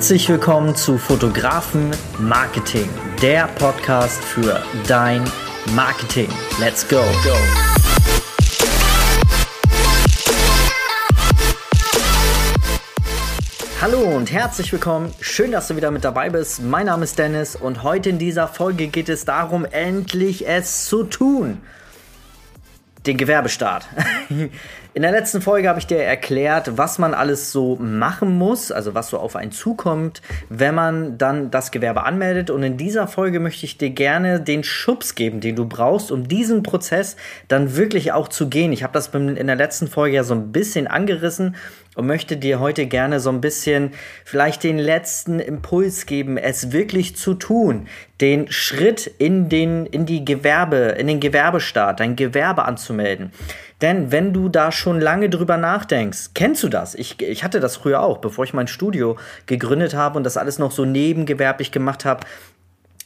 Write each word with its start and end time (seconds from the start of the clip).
Herzlich 0.00 0.30
willkommen 0.30 0.74
zu 0.74 0.96
Fotografen 0.96 1.90
Marketing, 2.18 2.88
der 3.20 3.48
Podcast 3.48 4.24
für 4.24 4.62
dein 4.88 5.22
Marketing. 5.74 6.30
Let's 6.58 6.88
go. 6.88 7.02
Hallo 13.82 14.00
und 14.16 14.32
herzlich 14.32 14.72
willkommen. 14.72 15.12
Schön, 15.20 15.52
dass 15.52 15.68
du 15.68 15.76
wieder 15.76 15.90
mit 15.90 16.02
dabei 16.02 16.30
bist. 16.30 16.62
Mein 16.62 16.86
Name 16.86 17.04
ist 17.04 17.18
Dennis 17.18 17.54
und 17.54 17.82
heute 17.82 18.08
in 18.08 18.18
dieser 18.18 18.48
Folge 18.48 18.88
geht 18.88 19.10
es 19.10 19.26
darum, 19.26 19.66
endlich 19.66 20.48
es 20.48 20.86
zu 20.86 21.04
tun. 21.04 21.60
Den 23.06 23.16
Gewerbestart. 23.16 23.86
In 24.92 25.02
der 25.02 25.12
letzten 25.12 25.40
Folge 25.40 25.68
habe 25.68 25.78
ich 25.78 25.86
dir 25.86 26.02
erklärt, 26.02 26.76
was 26.76 26.98
man 26.98 27.14
alles 27.14 27.52
so 27.52 27.76
machen 27.76 28.36
muss, 28.36 28.72
also 28.72 28.92
was 28.92 29.08
so 29.08 29.18
auf 29.18 29.36
einen 29.36 29.52
zukommt, 29.52 30.20
wenn 30.48 30.74
man 30.74 31.16
dann 31.16 31.50
das 31.52 31.70
Gewerbe 31.70 32.02
anmeldet. 32.02 32.50
Und 32.50 32.64
in 32.64 32.76
dieser 32.76 33.06
Folge 33.06 33.38
möchte 33.38 33.64
ich 33.64 33.78
dir 33.78 33.90
gerne 33.90 34.40
den 34.40 34.64
Schubs 34.64 35.14
geben, 35.14 35.40
den 35.40 35.54
du 35.54 35.64
brauchst, 35.64 36.10
um 36.10 36.26
diesen 36.26 36.64
Prozess 36.64 37.14
dann 37.46 37.76
wirklich 37.76 38.10
auch 38.10 38.26
zu 38.28 38.48
gehen. 38.48 38.72
Ich 38.72 38.82
habe 38.82 38.92
das 38.92 39.08
in 39.08 39.46
der 39.46 39.56
letzten 39.56 39.86
Folge 39.86 40.16
ja 40.16 40.24
so 40.24 40.34
ein 40.34 40.50
bisschen 40.50 40.88
angerissen 40.88 41.54
und 42.00 42.06
möchte 42.06 42.38
dir 42.38 42.60
heute 42.60 42.86
gerne 42.86 43.20
so 43.20 43.28
ein 43.28 43.42
bisschen 43.42 43.92
vielleicht 44.24 44.64
den 44.64 44.78
letzten 44.78 45.38
Impuls 45.38 46.06
geben, 46.06 46.38
es 46.38 46.72
wirklich 46.72 47.14
zu 47.14 47.34
tun, 47.34 47.88
den 48.22 48.50
Schritt 48.50 49.06
in 49.18 49.50
den 49.50 49.84
in 49.84 50.06
die 50.06 50.24
Gewerbe, 50.24 50.96
in 50.98 51.06
den 51.06 51.20
Gewerbestaat, 51.20 52.00
dein 52.00 52.16
Gewerbe 52.16 52.64
anzumelden. 52.64 53.32
Denn 53.82 54.10
wenn 54.10 54.32
du 54.32 54.48
da 54.48 54.72
schon 54.72 54.98
lange 54.98 55.28
drüber 55.28 55.58
nachdenkst, 55.58 56.30
kennst 56.34 56.62
du 56.62 56.68
das? 56.68 56.94
Ich, 56.94 57.20
ich 57.20 57.44
hatte 57.44 57.60
das 57.60 57.76
früher 57.76 58.02
auch, 58.02 58.18
bevor 58.18 58.44
ich 58.44 58.54
mein 58.54 58.66
Studio 58.66 59.16
gegründet 59.44 59.94
habe 59.94 60.16
und 60.16 60.24
das 60.24 60.38
alles 60.38 60.58
noch 60.58 60.72
so 60.72 60.86
nebengewerblich 60.86 61.70
gemacht 61.70 62.06
habe, 62.06 62.26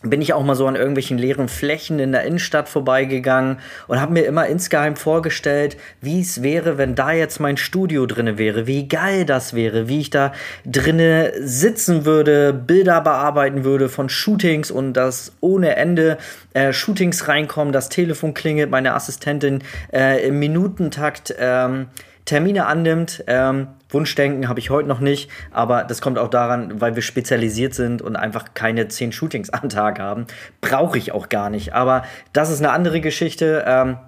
bin 0.05 0.21
ich 0.21 0.33
auch 0.33 0.45
mal 0.45 0.55
so 0.55 0.67
an 0.67 0.77
irgendwelchen 0.77 1.19
leeren 1.19 1.49
Flächen 1.49 1.99
in 1.99 2.13
der 2.13 2.25
Innenstadt 2.25 2.69
vorbeigegangen 2.69 3.59
und 3.89 4.01
habe 4.01 4.13
mir 4.13 4.25
immer 4.27 4.47
insgeheim 4.47 4.97
vorgestellt, 4.97 5.77
wie 6.01 6.21
es 6.21 6.43
wäre, 6.43 6.79
wenn 6.79 6.95
da 6.95 7.13
jetzt 7.13 7.41
mein 7.41 7.57
Studio 7.57 8.07
drinne 8.07 8.39
wäre, 8.39 8.67
wie 8.67 8.87
geil 8.87 9.25
das 9.25 9.55
wäre, 9.55 9.89
wie 9.89 10.01
ich 10.01 10.11
da 10.11 10.33
drinne 10.67 11.33
sitzen 11.41 12.05
würde, 12.05 12.53
Bilder 12.53 13.01
bearbeiten 13.01 13.65
würde 13.65 13.89
von 13.89 14.09
Shootings 14.09 14.71
und 14.71 14.93
das 14.93 15.33
ohne 15.41 15.77
Ende 15.77 16.19
äh, 16.53 16.73
Shootings 16.73 17.29
reinkommen, 17.29 17.73
das 17.73 17.89
Telefon 17.89 18.35
klingelt, 18.35 18.71
meine 18.71 18.95
Assistentin 18.95 19.63
äh, 19.93 20.27
im 20.27 20.39
Minutentakt 20.39 21.35
ähm, 21.39 21.87
Termine 22.25 22.67
annimmt. 22.67 23.25
Ähm, 23.27 23.69
Wunschdenken 23.91 24.49
habe 24.49 24.59
ich 24.59 24.71
heute 24.71 24.89
noch 24.89 25.01
nicht, 25.01 25.31
aber 25.51 25.85
das 25.85 26.01
kommt 26.01 26.19
auch 26.19 26.31
daran, 26.31 26.81
weil 26.81 26.95
wir 26.95 27.03
spezialisiert 27.03 27.75
sind 27.75 28.03
und 28.03 28.17
einfach 28.17 28.55
keine 28.55 28.89
zehn 28.89 29.13
Shootings 29.13 29.51
am 29.51 29.69
Tag 29.69 29.99
haben. 29.99 30.27
Brauche 30.61 30.99
ich 30.99 31.13
auch 31.13 31.29
gar 31.29 31.51
nicht. 31.51 31.75
Aber 31.75 32.05
das 32.33 32.51
ist 32.51 32.61
eine 32.61 32.73
andere 32.73 33.01
Geschichte. 33.01 33.65
Ähm, 33.67 33.99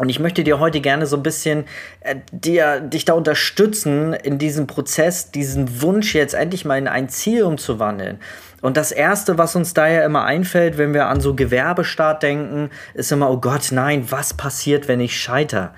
und 0.00 0.08
ich 0.08 0.18
möchte 0.18 0.44
dir 0.44 0.58
heute 0.58 0.80
gerne 0.80 1.04
so 1.04 1.16
ein 1.16 1.22
bisschen 1.22 1.64
äh, 2.00 2.16
dir, 2.32 2.80
dich 2.80 3.04
da 3.04 3.12
unterstützen 3.12 4.14
in 4.14 4.38
diesem 4.38 4.66
Prozess, 4.66 5.30
diesen 5.30 5.82
Wunsch 5.82 6.14
jetzt 6.14 6.32
endlich 6.32 6.64
mal 6.64 6.78
in 6.78 6.88
ein 6.88 7.10
Ziel 7.10 7.42
umzuwandeln. 7.42 8.18
Und 8.62 8.76
das 8.76 8.92
Erste, 8.92 9.38
was 9.38 9.56
uns 9.56 9.74
da 9.74 9.88
ja 9.88 10.04
immer 10.04 10.24
einfällt, 10.24 10.78
wenn 10.78 10.94
wir 10.94 11.06
an 11.06 11.20
so 11.20 11.34
Gewerbestart 11.34 12.22
denken, 12.22 12.70
ist 12.94 13.12
immer, 13.12 13.30
oh 13.30 13.36
Gott, 13.38 13.68
nein, 13.72 14.10
was 14.10 14.34
passiert, 14.34 14.88
wenn 14.88 15.00
ich 15.00 15.20
scheiter? 15.20 15.74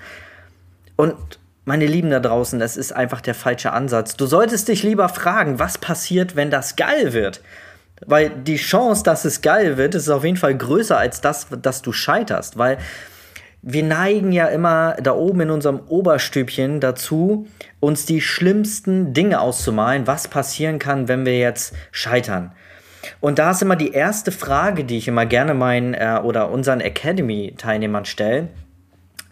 Und 0.95 1.17
meine 1.65 1.85
Lieben 1.85 2.09
da 2.09 2.19
draußen, 2.19 2.59
das 2.59 2.77
ist 2.77 2.91
einfach 2.91 3.21
der 3.21 3.35
falsche 3.35 3.71
Ansatz. 3.71 4.15
Du 4.15 4.25
solltest 4.25 4.67
dich 4.67 4.83
lieber 4.83 5.09
fragen, 5.09 5.59
was 5.59 5.77
passiert, 5.77 6.35
wenn 6.35 6.51
das 6.51 6.75
geil 6.75 7.13
wird? 7.13 7.41
Weil 8.05 8.29
die 8.29 8.57
Chance, 8.57 9.03
dass 9.03 9.23
es 9.23 9.41
geil 9.41 9.77
wird, 9.77 9.95
ist 9.95 10.09
auf 10.09 10.25
jeden 10.25 10.37
Fall 10.37 10.57
größer 10.57 10.97
als 10.97 11.21
das, 11.21 11.47
dass 11.61 11.81
du 11.81 11.93
scheiterst. 11.93 12.57
Weil 12.57 12.77
wir 13.61 13.83
neigen 13.83 14.33
ja 14.33 14.47
immer 14.47 14.97
da 15.01 15.13
oben 15.13 15.41
in 15.41 15.49
unserem 15.51 15.79
Oberstübchen 15.87 16.81
dazu, 16.81 17.47
uns 17.79 18.05
die 18.05 18.19
schlimmsten 18.19 19.13
Dinge 19.13 19.39
auszumalen, 19.39 20.05
was 20.05 20.27
passieren 20.27 20.79
kann, 20.79 21.07
wenn 21.07 21.25
wir 21.25 21.37
jetzt 21.37 21.73
scheitern. 21.91 22.51
Und 23.21 23.39
da 23.39 23.51
ist 23.51 23.61
immer 23.61 23.77
die 23.77 23.91
erste 23.91 24.33
Frage, 24.33 24.83
die 24.83 24.97
ich 24.97 25.07
immer 25.07 25.25
gerne 25.25 25.53
meinen 25.53 25.93
äh, 25.93 26.19
oder 26.23 26.51
unseren 26.51 26.81
Academy-Teilnehmern 26.81 28.05
stelle 28.05 28.49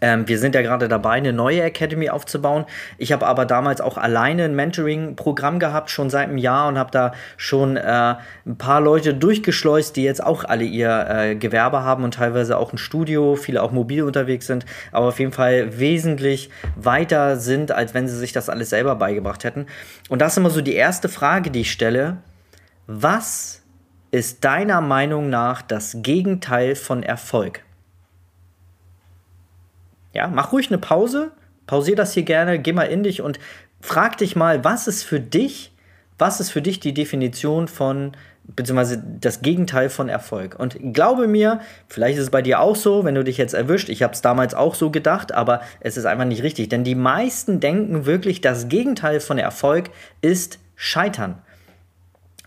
ähm, 0.02 0.28
wir 0.28 0.38
sind 0.38 0.54
ja 0.54 0.60
gerade 0.60 0.88
dabei, 0.88 1.12
eine 1.12 1.32
neue 1.32 1.62
Academy 1.62 2.10
aufzubauen. 2.10 2.66
Ich 2.98 3.12
habe 3.12 3.26
aber 3.26 3.46
damals 3.46 3.80
auch 3.80 3.96
alleine 3.96 4.44
ein 4.44 4.54
Mentoring-Programm 4.54 5.60
gehabt, 5.60 5.90
schon 5.90 6.10
seit 6.10 6.28
einem 6.28 6.38
Jahr 6.38 6.68
und 6.68 6.76
habe 6.76 6.90
da 6.90 7.12
schon 7.36 7.76
äh, 7.76 8.16
ein 8.44 8.58
paar 8.58 8.80
Leute 8.80 9.14
durchgeschleust, 9.14 9.96
die 9.96 10.02
jetzt 10.02 10.22
auch 10.22 10.44
alle 10.44 10.64
ihr 10.64 11.06
äh, 11.08 11.36
Gewerbe 11.36 11.82
haben 11.84 12.02
und 12.02 12.14
teilweise 12.14 12.58
auch 12.58 12.72
ein 12.72 12.78
Studio, 12.78 13.36
viele 13.36 13.62
auch 13.62 13.70
mobil 13.70 14.02
unterwegs 14.02 14.46
sind, 14.46 14.66
aber 14.90 15.06
auf 15.06 15.20
jeden 15.20 15.32
Fall 15.32 15.78
wesentlich 15.78 16.50
weiter 16.74 17.36
sind, 17.36 17.70
als 17.70 17.94
wenn 17.94 18.08
sie 18.08 18.18
sich 18.18 18.32
das 18.32 18.48
alles 18.48 18.70
selber 18.70 18.96
beigebracht 18.96 19.44
hätten. 19.44 19.66
Und 20.08 20.20
das 20.20 20.32
ist 20.32 20.38
immer 20.38 20.50
so 20.50 20.60
die 20.60 20.74
erste 20.74 21.08
Frage, 21.08 21.50
die 21.50 21.60
ich 21.60 21.70
stelle. 21.70 22.16
Was 22.88 23.62
ist 24.10 24.44
deiner 24.44 24.80
Meinung 24.80 25.30
nach 25.30 25.62
das 25.62 25.98
Gegenteil 26.02 26.74
von 26.74 27.04
Erfolg? 27.04 27.62
Ja, 30.12 30.28
mach 30.28 30.52
ruhig 30.52 30.68
eine 30.68 30.78
Pause, 30.78 31.32
pausier 31.66 31.96
das 31.96 32.12
hier 32.12 32.24
gerne, 32.24 32.58
geh 32.58 32.72
mal 32.72 32.84
in 32.84 33.02
dich 33.02 33.22
und 33.22 33.38
frag 33.80 34.18
dich 34.18 34.36
mal, 34.36 34.64
was 34.64 34.86
ist 34.86 35.04
für 35.04 35.20
dich, 35.20 35.72
was 36.18 36.40
ist 36.40 36.50
für 36.50 36.62
dich 36.62 36.80
die 36.80 36.94
Definition 36.94 37.68
von 37.68 38.12
beziehungsweise 38.44 39.02
das 39.20 39.42
Gegenteil 39.42 39.88
von 39.88 40.08
Erfolg. 40.08 40.58
Und 40.58 40.76
glaube 40.92 41.26
mir, 41.26 41.60
vielleicht 41.88 42.18
ist 42.18 42.24
es 42.24 42.30
bei 42.30 42.42
dir 42.42 42.60
auch 42.60 42.76
so, 42.76 43.04
wenn 43.04 43.14
du 43.14 43.24
dich 43.24 43.38
jetzt 43.38 43.54
erwischt. 43.54 43.88
Ich 43.88 44.02
habe 44.02 44.14
es 44.14 44.20
damals 44.20 44.54
auch 44.54 44.74
so 44.74 44.90
gedacht, 44.90 45.32
aber 45.32 45.62
es 45.80 45.96
ist 45.96 46.06
einfach 46.06 46.24
nicht 46.24 46.42
richtig. 46.42 46.68
Denn 46.68 46.84
die 46.84 46.94
meisten 46.94 47.60
denken 47.60 48.04
wirklich, 48.04 48.40
das 48.40 48.68
Gegenteil 48.68 49.20
von 49.20 49.38
Erfolg 49.38 49.90
ist 50.20 50.58
Scheitern. 50.74 51.40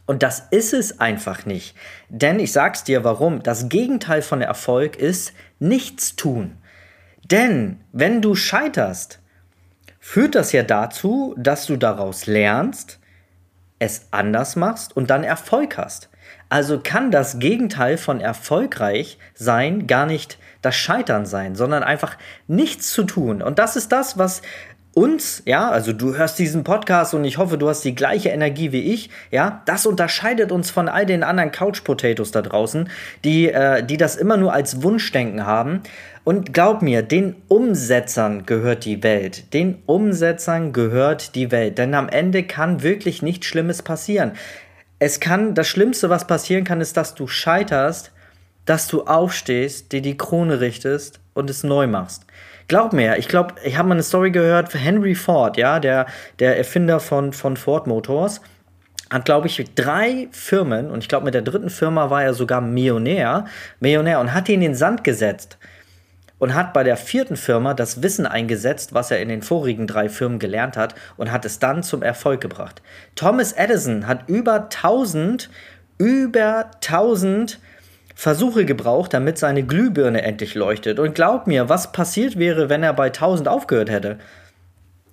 Und 0.05 0.21
das 0.21 0.43
ist 0.51 0.73
es 0.73 0.99
einfach 0.99 1.45
nicht. 1.45 1.75
Denn 2.09 2.39
ich 2.39 2.51
sag's 2.51 2.83
dir 2.83 3.03
warum. 3.03 3.41
Das 3.41 3.69
Gegenteil 3.69 4.21
von 4.21 4.41
Erfolg 4.41 4.97
ist 4.97 5.33
nichts 5.59 6.15
tun. 6.15 6.57
Denn 7.31 7.79
wenn 7.91 8.21
du 8.21 8.35
scheiterst, 8.35 9.19
führt 9.99 10.35
das 10.35 10.51
ja 10.51 10.61
dazu, 10.61 11.33
dass 11.37 11.65
du 11.65 11.75
daraus 11.77 12.27
lernst, 12.27 12.99
es 13.79 14.07
anders 14.11 14.55
machst 14.55 14.95
und 14.95 15.09
dann 15.09 15.23
Erfolg 15.23 15.77
hast. 15.77 16.09
Also 16.49 16.79
kann 16.79 17.09
das 17.09 17.39
Gegenteil 17.39 17.97
von 17.97 18.21
erfolgreich 18.21 19.17
sein 19.33 19.87
gar 19.87 20.05
nicht 20.05 20.37
das 20.65 20.75
Scheitern 20.75 21.25
sein, 21.25 21.55
sondern 21.55 21.83
einfach 21.83 22.17
nichts 22.47 22.91
zu 22.91 23.03
tun. 23.03 23.41
Und 23.41 23.59
das 23.59 23.75
ist 23.75 23.91
das, 23.91 24.17
was 24.17 24.41
uns, 24.95 25.43
ja, 25.45 25.69
also 25.69 25.91
du 25.91 26.15
hörst 26.15 26.39
diesen 26.39 26.63
Podcast 26.63 27.13
und 27.13 27.25
ich 27.25 27.37
hoffe, 27.37 27.57
du 27.57 27.67
hast 27.67 27.83
die 27.83 27.95
gleiche 27.95 28.29
Energie 28.29 28.71
wie 28.71 28.93
ich, 28.93 29.09
ja, 29.29 29.61
das 29.65 29.85
unterscheidet 29.85 30.53
uns 30.53 30.71
von 30.71 30.87
all 30.87 31.05
den 31.05 31.21
anderen 31.21 31.51
Couch 31.51 31.83
Potatoes 31.83 32.31
da 32.31 32.41
draußen, 32.41 32.89
die, 33.25 33.51
äh, 33.51 33.83
die 33.83 33.97
das 33.97 34.15
immer 34.15 34.37
nur 34.37 34.53
als 34.53 34.81
Wunschdenken 34.83 35.45
haben. 35.45 35.81
Und 36.23 36.53
glaub 36.53 36.81
mir, 36.81 37.03
den 37.03 37.35
Umsetzern 37.49 38.45
gehört 38.45 38.85
die 38.85 39.03
Welt. 39.03 39.53
Den 39.53 39.83
Umsetzern 39.85 40.71
gehört 40.71 41.35
die 41.35 41.51
Welt. 41.51 41.77
Denn 41.77 41.93
am 41.93 42.07
Ende 42.07 42.43
kann 42.43 42.81
wirklich 42.81 43.21
nichts 43.21 43.45
Schlimmes 43.45 43.81
passieren. 43.83 44.31
Es 44.97 45.19
kann, 45.19 45.53
das 45.55 45.67
Schlimmste, 45.67 46.09
was 46.09 46.25
passieren 46.25 46.63
kann, 46.63 46.79
ist, 46.79 46.95
dass 46.95 47.15
du 47.15 47.27
scheiterst, 47.27 48.11
dass 48.65 48.87
du 48.87 49.03
aufstehst, 49.03 49.91
dir 49.91 50.01
die 50.01 50.17
Krone 50.17 50.59
richtest 50.59 51.19
und 51.33 51.49
es 51.49 51.63
neu 51.63 51.87
machst. 51.87 52.25
Glaub 52.67 52.93
mir, 52.93 53.17
ich 53.17 53.27
glaube, 53.27 53.53
ich 53.63 53.77
habe 53.77 53.87
mal 53.87 53.95
eine 53.95 54.03
Story 54.03 54.31
gehört 54.31 54.71
für 54.71 54.79
Henry 54.79 55.13
Ford, 55.13 55.55
ja, 55.57 55.79
der, 55.79 56.07
der 56.39 56.57
Erfinder 56.57 56.99
von, 56.99 57.31
von 57.31 57.57
Ford 57.57 57.85
Motors 57.85 58.41
hat, 59.11 59.25
glaube 59.25 59.47
ich, 59.47 59.63
drei 59.75 60.27
Firmen 60.31 60.89
und 60.89 61.03
ich 61.03 61.09
glaube, 61.09 61.25
mit 61.25 61.35
der 61.35 61.43
dritten 61.43 61.69
Firma 61.69 62.09
war 62.09 62.23
er 62.23 62.33
sogar 62.33 62.61
Millionär, 62.61 63.45
Millionär 63.79 64.19
und 64.19 64.33
hat 64.33 64.47
die 64.47 64.55
in 64.55 64.61
den 64.61 64.73
Sand 64.73 65.03
gesetzt 65.03 65.59
und 66.39 66.53
hat 66.53 66.73
bei 66.73 66.83
der 66.83 66.97
vierten 66.97 67.37
Firma 67.37 67.73
das 67.73 68.01
Wissen 68.01 68.25
eingesetzt, 68.25 68.93
was 68.93 69.11
er 69.11 69.21
in 69.21 69.29
den 69.29 69.41
vorigen 69.41 69.87
drei 69.87 70.09
Firmen 70.09 70.39
gelernt 70.39 70.75
hat 70.75 70.95
und 71.17 71.31
hat 71.31 71.45
es 71.45 71.59
dann 71.59 71.83
zum 71.83 72.01
Erfolg 72.01 72.41
gebracht. 72.41 72.81
Thomas 73.15 73.53
Edison 73.53 74.07
hat 74.07 74.27
über 74.27 74.63
1000, 74.63 75.49
über 75.97 76.71
1000 76.75 77.59
Versuche 78.15 78.63
gebraucht, 78.63 79.13
damit 79.13 79.37
seine 79.37 79.63
Glühbirne 79.63 80.21
endlich 80.23 80.55
leuchtet. 80.55 80.99
Und 80.99 81.15
glaub 81.15 81.47
mir, 81.47 81.67
was 81.67 81.91
passiert 81.91 82.39
wäre, 82.39 82.69
wenn 82.69 82.81
er 82.81 82.93
bei 82.93 83.07
1000 83.07 83.49
aufgehört 83.49 83.89
hätte? 83.89 84.17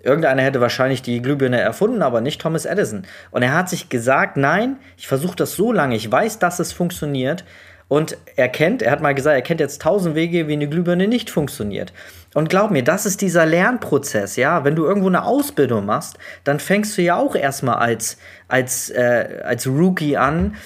Irgendeiner 0.04 0.42
hätte 0.42 0.60
wahrscheinlich 0.60 1.02
die 1.02 1.20
Glühbirne 1.20 1.60
erfunden, 1.60 2.02
aber 2.02 2.20
nicht 2.20 2.40
Thomas 2.40 2.64
Edison. 2.64 3.02
Und 3.30 3.42
er 3.42 3.54
hat 3.54 3.68
sich 3.68 3.88
gesagt, 3.88 4.36
nein, 4.36 4.76
ich 4.96 5.08
versuche 5.08 5.36
das 5.36 5.54
so 5.54 5.72
lange, 5.72 5.96
ich 5.96 6.10
weiß, 6.10 6.38
dass 6.38 6.60
es 6.60 6.72
funktioniert. 6.72 7.44
Und 7.88 8.16
er 8.36 8.48
kennt, 8.48 8.82
er 8.82 8.90
hat 8.90 9.02
mal 9.02 9.14
gesagt, 9.14 9.36
er 9.36 9.42
kennt 9.42 9.60
jetzt 9.60 9.82
tausend 9.82 10.14
Wege, 10.14 10.48
wie 10.48 10.54
eine 10.54 10.68
Glühbirne 10.68 11.08
nicht 11.08 11.28
funktioniert. 11.28 11.92
Und 12.34 12.48
glaub 12.48 12.70
mir, 12.70 12.82
das 12.82 13.04
ist 13.04 13.20
dieser 13.20 13.44
Lernprozess, 13.44 14.36
ja. 14.36 14.64
Wenn 14.64 14.76
du 14.76 14.84
irgendwo 14.86 15.08
eine 15.08 15.24
Ausbildung 15.24 15.84
machst, 15.84 16.18
dann 16.44 16.58
fängst 16.58 16.96
du 16.96 17.02
ja 17.02 17.16
auch 17.16 17.34
erstmal 17.34 17.76
als, 17.76 18.16
als, 18.48 18.88
äh, 18.90 19.42
als 19.44 19.66
Rookie 19.66 20.16
an, 20.16 20.56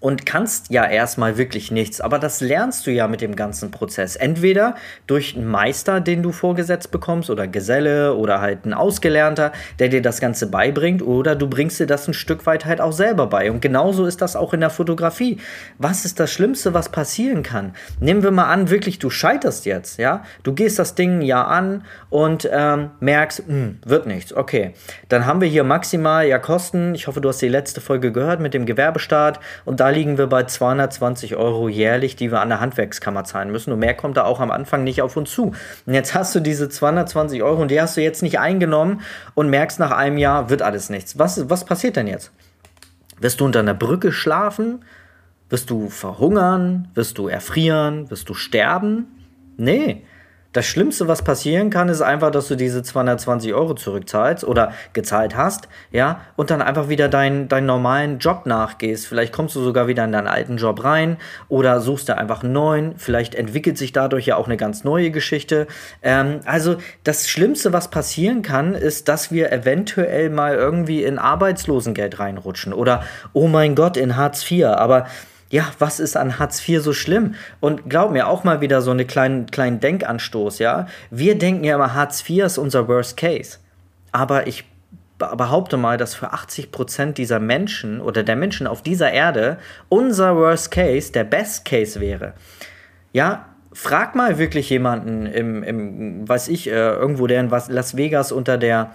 und 0.00 0.26
kannst 0.26 0.70
ja 0.70 0.84
erstmal 0.84 1.38
wirklich 1.38 1.70
nichts. 1.70 2.00
Aber 2.00 2.18
das 2.18 2.40
lernst 2.40 2.86
du 2.86 2.90
ja 2.90 3.08
mit 3.08 3.20
dem 3.20 3.34
ganzen 3.34 3.70
Prozess. 3.70 4.16
Entweder 4.16 4.74
durch 5.06 5.36
einen 5.36 5.46
Meister, 5.46 6.00
den 6.00 6.22
du 6.22 6.32
vorgesetzt 6.32 6.90
bekommst, 6.90 7.30
oder 7.30 7.46
Geselle 7.46 8.14
oder 8.14 8.40
halt 8.40 8.66
ein 8.66 8.74
Ausgelernter, 8.74 9.52
der 9.78 9.88
dir 9.88 10.02
das 10.02 10.20
Ganze 10.20 10.50
beibringt, 10.50 11.02
oder 11.02 11.34
du 11.34 11.48
bringst 11.48 11.80
dir 11.80 11.86
das 11.86 12.06
ein 12.08 12.14
Stück 12.14 12.46
weit 12.46 12.66
halt 12.66 12.80
auch 12.80 12.92
selber 12.92 13.26
bei. 13.26 13.50
Und 13.50 13.62
genauso 13.62 14.04
ist 14.04 14.20
das 14.20 14.36
auch 14.36 14.52
in 14.52 14.60
der 14.60 14.70
Fotografie. 14.70 15.38
Was 15.78 16.04
ist 16.04 16.20
das 16.20 16.30
Schlimmste, 16.30 16.74
was 16.74 16.90
passieren 16.90 17.42
kann? 17.42 17.74
Nehmen 17.98 18.22
wir 18.22 18.30
mal 18.30 18.50
an, 18.50 18.70
wirklich, 18.70 18.98
du 18.98 19.08
scheiterst 19.08 19.64
jetzt, 19.64 19.98
ja? 19.98 20.24
Du 20.42 20.52
gehst 20.52 20.78
das 20.78 20.94
Ding 20.94 21.22
ja 21.22 21.44
an 21.44 21.84
und 22.10 22.48
ähm, 22.52 22.90
merkst, 23.00 23.48
mh, 23.48 23.54
hm, 23.54 23.78
wird 23.84 24.06
nichts. 24.06 24.34
Okay, 24.34 24.74
dann 25.08 25.26
haben 25.26 25.40
wir 25.40 25.48
hier 25.48 25.64
maximal 25.64 26.26
ja 26.26 26.38
Kosten. 26.38 26.94
Ich 26.94 27.06
hoffe, 27.06 27.20
du 27.20 27.28
hast 27.28 27.40
die 27.40 27.48
letzte 27.48 27.80
Folge 27.80 28.12
gehört 28.12 28.40
mit 28.40 28.52
dem 28.52 28.66
Gewerbestart 28.66 29.40
und 29.64 29.80
da 29.80 29.85
da 29.86 29.90
liegen 29.90 30.18
wir 30.18 30.26
bei 30.26 30.42
220 30.42 31.36
Euro 31.36 31.68
jährlich, 31.68 32.16
die 32.16 32.32
wir 32.32 32.40
an 32.40 32.48
der 32.48 32.58
Handwerkskammer 32.58 33.22
zahlen 33.22 33.52
müssen. 33.52 33.72
Und 33.72 33.78
mehr 33.78 33.94
kommt 33.94 34.16
da 34.16 34.24
auch 34.24 34.40
am 34.40 34.50
Anfang 34.50 34.82
nicht 34.82 35.00
auf 35.00 35.16
uns 35.16 35.30
zu. 35.30 35.52
Und 35.86 35.94
jetzt 35.94 36.12
hast 36.12 36.34
du 36.34 36.40
diese 36.40 36.68
220 36.68 37.44
Euro 37.44 37.62
und 37.62 37.70
die 37.70 37.80
hast 37.80 37.96
du 37.96 38.02
jetzt 38.02 38.20
nicht 38.20 38.40
eingenommen 38.40 39.02
und 39.34 39.48
merkst 39.48 39.78
nach 39.78 39.92
einem 39.92 40.18
Jahr, 40.18 40.50
wird 40.50 40.60
alles 40.60 40.90
nichts. 40.90 41.20
Was, 41.20 41.48
was 41.48 41.64
passiert 41.64 41.94
denn 41.94 42.08
jetzt? 42.08 42.32
Wirst 43.20 43.38
du 43.38 43.44
unter 43.44 43.60
einer 43.60 43.74
Brücke 43.74 44.10
schlafen? 44.10 44.84
Wirst 45.50 45.70
du 45.70 45.88
verhungern? 45.88 46.88
Wirst 46.94 47.18
du 47.18 47.28
erfrieren? 47.28 48.10
Wirst 48.10 48.28
du 48.28 48.34
sterben? 48.34 49.06
Nee. 49.56 50.02
Das 50.56 50.64
Schlimmste, 50.64 51.06
was 51.06 51.20
passieren 51.20 51.68
kann, 51.68 51.90
ist 51.90 52.00
einfach, 52.00 52.30
dass 52.30 52.48
du 52.48 52.56
diese 52.56 52.82
220 52.82 53.52
Euro 53.52 53.74
zurückzahlst 53.74 54.42
oder 54.42 54.72
gezahlt 54.94 55.36
hast, 55.36 55.68
ja, 55.92 56.22
und 56.34 56.50
dann 56.50 56.62
einfach 56.62 56.88
wieder 56.88 57.10
deinen, 57.10 57.48
deinen 57.48 57.66
normalen 57.66 58.20
Job 58.20 58.46
nachgehst. 58.46 59.06
Vielleicht 59.06 59.34
kommst 59.34 59.54
du 59.54 59.60
sogar 59.60 59.86
wieder 59.86 60.04
in 60.04 60.12
deinen 60.12 60.28
alten 60.28 60.56
Job 60.56 60.82
rein 60.82 61.18
oder 61.50 61.82
suchst 61.82 62.08
dir 62.08 62.16
einfach 62.16 62.42
einen 62.42 62.54
neuen. 62.54 62.96
Vielleicht 62.96 63.34
entwickelt 63.34 63.76
sich 63.76 63.92
dadurch 63.92 64.24
ja 64.24 64.36
auch 64.36 64.46
eine 64.46 64.56
ganz 64.56 64.82
neue 64.82 65.10
Geschichte. 65.10 65.66
Ähm, 66.00 66.40
also 66.46 66.78
das 67.04 67.28
Schlimmste, 67.28 67.74
was 67.74 67.90
passieren 67.90 68.40
kann, 68.40 68.74
ist, 68.74 69.08
dass 69.08 69.30
wir 69.30 69.52
eventuell 69.52 70.30
mal 70.30 70.54
irgendwie 70.54 71.04
in 71.04 71.18
Arbeitslosengeld 71.18 72.18
reinrutschen 72.18 72.72
oder, 72.72 73.02
oh 73.34 73.46
mein 73.46 73.74
Gott, 73.74 73.98
in 73.98 74.16
Hartz 74.16 74.50
IV. 74.50 74.68
Aber 74.68 75.04
ja, 75.50 75.70
was 75.78 76.00
ist 76.00 76.16
an 76.16 76.38
Hartz 76.38 76.66
IV 76.66 76.82
so 76.82 76.92
schlimm? 76.92 77.34
Und 77.60 77.88
glaub 77.88 78.10
mir, 78.10 78.26
auch 78.26 78.44
mal 78.44 78.60
wieder 78.60 78.82
so 78.82 78.90
einen 78.90 79.06
kleinen, 79.06 79.46
kleinen 79.46 79.80
Denkanstoß, 79.80 80.58
ja. 80.58 80.86
Wir 81.10 81.38
denken 81.38 81.64
ja 81.64 81.76
immer, 81.76 81.94
Hartz 81.94 82.28
IV 82.28 82.44
ist 82.44 82.58
unser 82.58 82.88
Worst 82.88 83.16
Case. 83.16 83.58
Aber 84.12 84.46
ich 84.46 84.64
behaupte 85.18 85.76
mal, 85.76 85.96
dass 85.96 86.14
für 86.14 86.32
80 86.32 86.72
Prozent 86.72 87.18
dieser 87.18 87.40
Menschen 87.40 88.00
oder 88.00 88.22
der 88.22 88.36
Menschen 88.36 88.66
auf 88.66 88.82
dieser 88.82 89.12
Erde 89.12 89.58
unser 89.88 90.36
Worst 90.36 90.70
Case 90.70 91.12
der 91.12 91.24
Best 91.24 91.64
Case 91.64 92.00
wäre. 92.00 92.34
Ja, 93.12 93.46
frag 93.72 94.14
mal 94.14 94.38
wirklich 94.38 94.68
jemanden 94.68 95.26
im, 95.26 95.62
im 95.62 96.28
weiß 96.28 96.48
ich, 96.48 96.68
äh, 96.68 96.72
irgendwo, 96.72 97.26
der 97.26 97.40
in 97.40 97.48
Las 97.48 97.96
Vegas 97.96 98.32
unter 98.32 98.58
der 98.58 98.92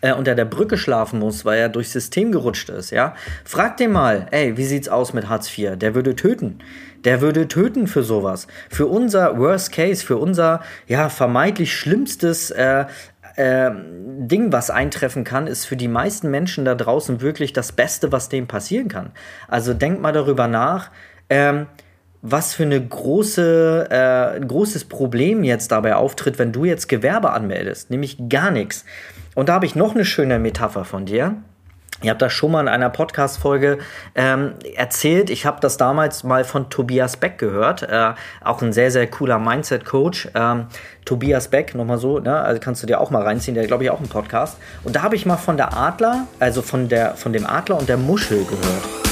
äh, 0.00 0.12
unter 0.12 0.34
der 0.34 0.44
Brücke 0.44 0.78
schlafen 0.78 1.18
muss, 1.18 1.44
weil 1.44 1.58
er 1.58 1.68
durchs 1.68 1.92
System 1.92 2.32
gerutscht 2.32 2.68
ist, 2.70 2.90
ja, 2.90 3.14
frag 3.44 3.76
den 3.76 3.92
mal, 3.92 4.26
ey, 4.30 4.56
wie 4.56 4.64
sieht's 4.64 4.88
aus 4.88 5.12
mit 5.12 5.28
Hartz 5.28 5.56
IV? 5.56 5.76
Der 5.76 5.94
würde 5.94 6.16
töten. 6.16 6.58
Der 7.04 7.20
würde 7.20 7.48
töten 7.48 7.86
für 7.86 8.02
sowas. 8.02 8.46
Für 8.68 8.86
unser 8.86 9.38
Worst 9.38 9.72
Case, 9.72 10.04
für 10.04 10.16
unser, 10.16 10.60
ja, 10.86 11.08
vermeintlich 11.08 11.76
schlimmstes 11.76 12.50
äh, 12.50 12.86
äh, 13.36 13.70
Ding, 13.72 14.52
was 14.52 14.70
eintreffen 14.70 15.22
kann, 15.22 15.46
ist 15.46 15.64
für 15.64 15.76
die 15.76 15.88
meisten 15.88 16.30
Menschen 16.30 16.64
da 16.64 16.74
draußen 16.74 17.20
wirklich 17.20 17.52
das 17.52 17.72
Beste, 17.72 18.10
was 18.10 18.28
dem 18.28 18.48
passieren 18.48 18.88
kann. 18.88 19.12
Also 19.46 19.74
denk 19.74 20.00
mal 20.00 20.12
darüber 20.12 20.48
nach, 20.48 20.90
ähm, 21.30 21.66
was 22.20 22.54
für 22.54 22.64
eine 22.64 22.84
große, 22.84 23.88
äh, 23.90 24.36
ein 24.36 24.48
großes 24.48 24.86
Problem 24.86 25.44
jetzt 25.44 25.70
dabei 25.70 25.94
auftritt, 25.94 26.38
wenn 26.38 26.50
du 26.50 26.64
jetzt 26.64 26.88
Gewerbe 26.88 27.30
anmeldest, 27.30 27.90
nämlich 27.90 28.18
gar 28.28 28.50
nichts. 28.50 28.84
Und 29.38 29.48
da 29.48 29.52
habe 29.52 29.66
ich 29.66 29.76
noch 29.76 29.94
eine 29.94 30.04
schöne 30.04 30.40
Metapher 30.40 30.84
von 30.84 31.06
dir. 31.06 31.36
Ihr 32.02 32.10
habt 32.10 32.20
das 32.20 32.32
schon 32.32 32.50
mal 32.50 32.60
in 32.62 32.66
einer 32.66 32.90
Podcast-Folge 32.90 33.78
ähm, 34.16 34.54
erzählt. 34.74 35.30
Ich 35.30 35.46
habe 35.46 35.60
das 35.60 35.76
damals 35.76 36.24
mal 36.24 36.42
von 36.42 36.70
Tobias 36.70 37.16
Beck 37.16 37.38
gehört. 37.38 37.84
Äh, 37.84 38.14
auch 38.42 38.62
ein 38.62 38.72
sehr, 38.72 38.90
sehr 38.90 39.06
cooler 39.06 39.38
Mindset-Coach. 39.38 40.30
Ähm, 40.34 40.66
Tobias 41.04 41.46
Beck, 41.46 41.76
nochmal 41.76 41.98
so, 41.98 42.18
ne? 42.18 42.40
also 42.40 42.60
kannst 42.60 42.82
du 42.82 42.88
dir 42.88 43.00
auch 43.00 43.12
mal 43.12 43.22
reinziehen, 43.22 43.54
der 43.54 43.68
glaube 43.68 43.84
ich 43.84 43.90
auch 43.90 44.00
einen 44.00 44.08
Podcast. 44.08 44.58
Und 44.82 44.96
da 44.96 45.02
habe 45.02 45.14
ich 45.14 45.24
mal 45.24 45.36
von 45.36 45.56
der 45.56 45.72
Adler, 45.72 46.26
also 46.40 46.60
von, 46.60 46.88
der, 46.88 47.14
von 47.14 47.32
dem 47.32 47.46
Adler 47.46 47.78
und 47.78 47.88
der 47.88 47.96
Muschel 47.96 48.44
gehört. 48.44 49.07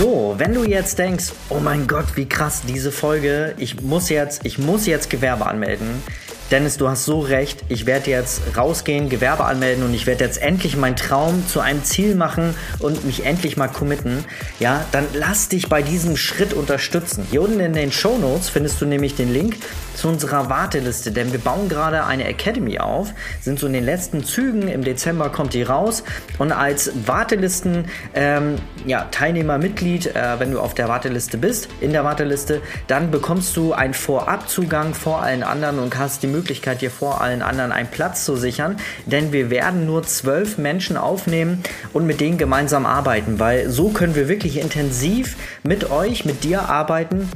So, 0.00 0.34
wenn 0.38 0.54
du 0.54 0.64
jetzt 0.64 0.98
denkst, 0.98 1.26
oh 1.50 1.60
mein 1.60 1.86
Gott, 1.86 2.16
wie 2.16 2.26
krass 2.26 2.62
diese 2.66 2.90
Folge, 2.90 3.52
ich 3.58 3.82
muss 3.82 4.08
jetzt, 4.08 4.46
ich 4.46 4.56
muss 4.56 4.86
jetzt 4.86 5.10
Gewerbe 5.10 5.44
anmelden. 5.44 6.02
Dennis, 6.50 6.78
du 6.78 6.88
hast 6.88 7.04
so 7.04 7.20
recht. 7.20 7.62
Ich 7.68 7.84
werde 7.84 8.08
jetzt 8.08 8.40
rausgehen, 8.56 9.10
Gewerbe 9.10 9.44
anmelden 9.44 9.84
und 9.84 9.92
ich 9.92 10.06
werde 10.06 10.24
jetzt 10.24 10.40
endlich 10.40 10.78
meinen 10.78 10.96
Traum 10.96 11.46
zu 11.46 11.60
einem 11.60 11.84
Ziel 11.84 12.14
machen 12.14 12.54
und 12.78 13.04
mich 13.04 13.26
endlich 13.26 13.58
mal 13.58 13.68
committen. 13.68 14.24
Ja, 14.58 14.86
dann 14.90 15.06
lass 15.12 15.50
dich 15.50 15.68
bei 15.68 15.82
diesem 15.82 16.16
Schritt 16.16 16.54
unterstützen. 16.54 17.26
Hier 17.30 17.42
unten 17.42 17.60
in 17.60 17.74
den 17.74 17.92
Show 17.92 18.16
Notes 18.16 18.48
findest 18.48 18.80
du 18.80 18.86
nämlich 18.86 19.16
den 19.16 19.30
Link 19.30 19.56
zu 20.00 20.08
unserer 20.08 20.48
Warteliste, 20.48 21.12
denn 21.12 21.30
wir 21.30 21.38
bauen 21.38 21.68
gerade 21.68 22.04
eine 22.04 22.24
Academy 22.24 22.78
auf, 22.78 23.12
sind 23.40 23.58
so 23.58 23.66
in 23.66 23.74
den 23.74 23.84
letzten 23.84 24.24
Zügen. 24.24 24.66
Im 24.68 24.82
Dezember 24.82 25.28
kommt 25.28 25.52
die 25.52 25.62
raus. 25.62 26.02
Und 26.38 26.52
als 26.52 26.90
Wartelisten 27.06 27.84
ähm, 28.14 28.56
ja, 28.86 29.06
Teilnehmer, 29.10 29.58
Mitglied, 29.58 30.06
äh, 30.06 30.40
wenn 30.40 30.52
du 30.52 30.60
auf 30.60 30.72
der 30.72 30.88
Warteliste 30.88 31.36
bist, 31.36 31.68
in 31.80 31.92
der 31.92 32.02
Warteliste, 32.02 32.62
dann 32.86 33.10
bekommst 33.10 33.56
du 33.56 33.74
einen 33.74 33.92
Vorabzugang 33.92 34.94
vor 34.94 35.22
allen 35.22 35.42
anderen 35.42 35.78
und 35.78 35.98
hast 35.98 36.22
die 36.22 36.28
Möglichkeit, 36.28 36.80
dir 36.80 36.90
vor 36.90 37.20
allen 37.20 37.42
anderen 37.42 37.70
einen 37.70 37.88
Platz 37.88 38.24
zu 38.24 38.36
sichern, 38.36 38.76
denn 39.04 39.32
wir 39.32 39.50
werden 39.50 39.84
nur 39.84 40.02
zwölf 40.04 40.56
Menschen 40.56 40.96
aufnehmen 40.96 41.62
und 41.92 42.06
mit 42.06 42.20
denen 42.20 42.38
gemeinsam 42.38 42.86
arbeiten, 42.86 43.38
weil 43.38 43.68
so 43.68 43.90
können 43.90 44.14
wir 44.14 44.28
wirklich 44.28 44.58
intensiv 44.58 45.36
mit 45.62 45.90
euch, 45.90 46.24
mit 46.24 46.42
dir 46.42 46.70
arbeiten 46.70 47.28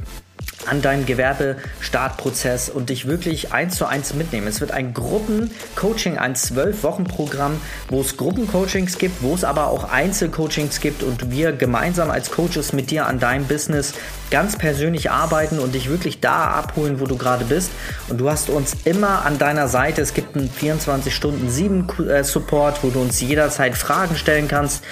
an 0.65 0.81
deinem 0.81 1.05
Gewerbestartprozess 1.05 2.69
und 2.69 2.89
dich 2.89 3.07
wirklich 3.07 3.53
eins 3.53 3.75
zu 3.75 3.85
eins 3.85 4.13
mitnehmen. 4.13 4.47
Es 4.47 4.61
wird 4.61 4.71
ein 4.71 4.93
Gruppencoaching, 4.93 6.17
ein 6.17 6.35
zwölf 6.35 6.83
Wochen 6.83 7.03
Programm, 7.03 7.59
wo 7.89 8.01
es 8.01 8.17
Gruppencoachings 8.17 8.97
gibt, 8.97 9.21
wo 9.21 9.35
es 9.35 9.43
aber 9.43 9.67
auch 9.67 9.91
Einzelcoachings 9.91 10.79
gibt 10.79 11.03
und 11.03 11.31
wir 11.31 11.51
gemeinsam 11.51 12.09
als 12.09 12.31
Coaches 12.31 12.73
mit 12.73 12.91
dir 12.91 13.05
an 13.05 13.19
deinem 13.19 13.45
Business 13.45 13.93
ganz 14.31 14.57
persönlich 14.57 15.11
arbeiten 15.11 15.59
und 15.59 15.75
dich 15.75 15.89
wirklich 15.89 16.19
da 16.19 16.47
abholen, 16.47 16.99
wo 16.99 17.05
du 17.05 17.17
gerade 17.17 17.45
bist. 17.45 17.71
Und 18.07 18.19
du 18.19 18.29
hast 18.29 18.49
uns 18.49 18.75
immer 18.85 19.25
an 19.25 19.37
deiner 19.37 19.67
Seite. 19.67 20.01
Es 20.01 20.13
gibt 20.13 20.35
einen 20.35 20.49
24 20.49 21.13
Stunden 21.13 21.49
7 21.49 21.87
äh, 22.07 22.23
Support, 22.23 22.83
wo 22.83 22.89
du 22.89 23.01
uns 23.01 23.21
jederzeit 23.21 23.75
Fragen 23.75 24.15
stellen 24.15 24.47
kannst. 24.47 24.83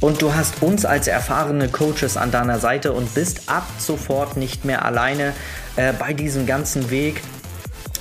Und 0.00 0.22
du 0.22 0.34
hast 0.34 0.62
uns 0.62 0.86
als 0.86 1.08
erfahrene 1.08 1.68
Coaches 1.68 2.16
an 2.16 2.30
deiner 2.30 2.58
Seite 2.58 2.92
und 2.92 3.14
bist 3.14 3.42
ab 3.48 3.66
sofort 3.78 4.36
nicht 4.36 4.64
mehr 4.64 4.84
alleine 4.84 5.34
äh, 5.76 5.92
bei 5.92 6.14
diesem 6.14 6.46
ganzen 6.46 6.90
Weg. 6.90 7.22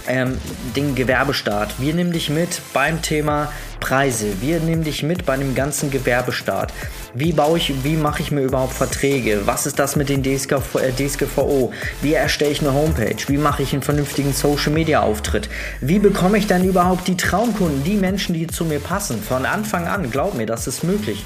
Ähm, 0.07 0.39
den 0.75 0.95
Gewerbestart. 0.95 1.75
Wir 1.77 1.93
nehmen 1.93 2.11
dich 2.11 2.31
mit 2.31 2.61
beim 2.73 3.01
Thema 3.03 3.51
Preise. 3.79 4.41
Wir 4.41 4.59
nehmen 4.59 4.83
dich 4.83 5.03
mit 5.03 5.23
bei 5.25 5.37
dem 5.37 5.53
ganzen 5.53 5.91
Gewerbestart. 5.91 6.73
Wie 7.13 7.31
baue 7.31 7.57
ich, 7.57 7.83
wie 7.83 7.95
mache 7.95 8.21
ich 8.21 8.31
mir 8.31 8.41
überhaupt 8.41 8.73
Verträge? 8.73 9.41
Was 9.45 9.67
ist 9.67 9.77
das 9.77 9.95
mit 9.95 10.09
den 10.09 10.23
DSGV, 10.23 10.75
äh, 10.75 10.91
DSGVO? 10.93 11.71
Wie 12.01 12.13
erstelle 12.13 12.51
ich 12.51 12.61
eine 12.61 12.73
Homepage? 12.73 13.17
Wie 13.27 13.37
mache 13.37 13.61
ich 13.61 13.73
einen 13.73 13.83
vernünftigen 13.83 14.33
Social 14.33 14.71
Media 14.71 15.01
Auftritt? 15.01 15.49
Wie 15.81 15.99
bekomme 15.99 16.39
ich 16.39 16.47
dann 16.47 16.63
überhaupt 16.63 17.07
die 17.07 17.17
Traumkunden, 17.17 17.83
die 17.83 17.97
Menschen, 17.97 18.33
die 18.33 18.47
zu 18.47 18.65
mir 18.65 18.79
passen? 18.79 19.21
Von 19.21 19.45
Anfang 19.45 19.85
an, 19.85 20.09
glaub 20.09 20.33
mir, 20.33 20.47
das 20.47 20.65
ist 20.65 20.83
möglich. 20.83 21.23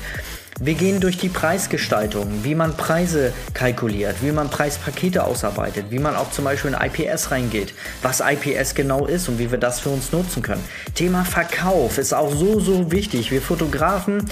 Wir 0.66 0.76
gehen 0.76 1.02
durch 1.02 1.18
die 1.18 1.28
Preisgestaltung, 1.28 2.46
wie 2.46 2.56
man 2.56 2.78
Preise 2.78 3.34
kalkuliert, 3.54 4.16
wie 4.22 4.32
man 4.32 4.50
Preispakete 4.50 5.26
ausarbeitet, 5.26 5.88
wie 5.90 6.00
man 6.00 6.16
auch 6.16 6.32
zum 6.32 6.46
Beispiel 6.46 6.72
in 6.72 6.78
IPS 6.80 7.32
reingeht, 7.32 7.74
was 8.02 8.22
IPS 8.22 8.74
genau 8.74 9.06
ist 9.06 9.28
und 9.28 9.40
wie 9.40 9.52
wir 9.52 9.58
das 9.58 9.82
für 9.82 9.90
uns 9.90 10.14
nutzen 10.14 10.42
können. 10.42 10.64
Thema 10.96 11.26
Verkauf 11.26 11.98
ist 11.98 12.14
auch 12.14 12.34
so, 12.34 12.62
so 12.62 12.94
wichtig. 12.94 13.30
Wir 13.30 13.42
Fotografen, 13.42 14.24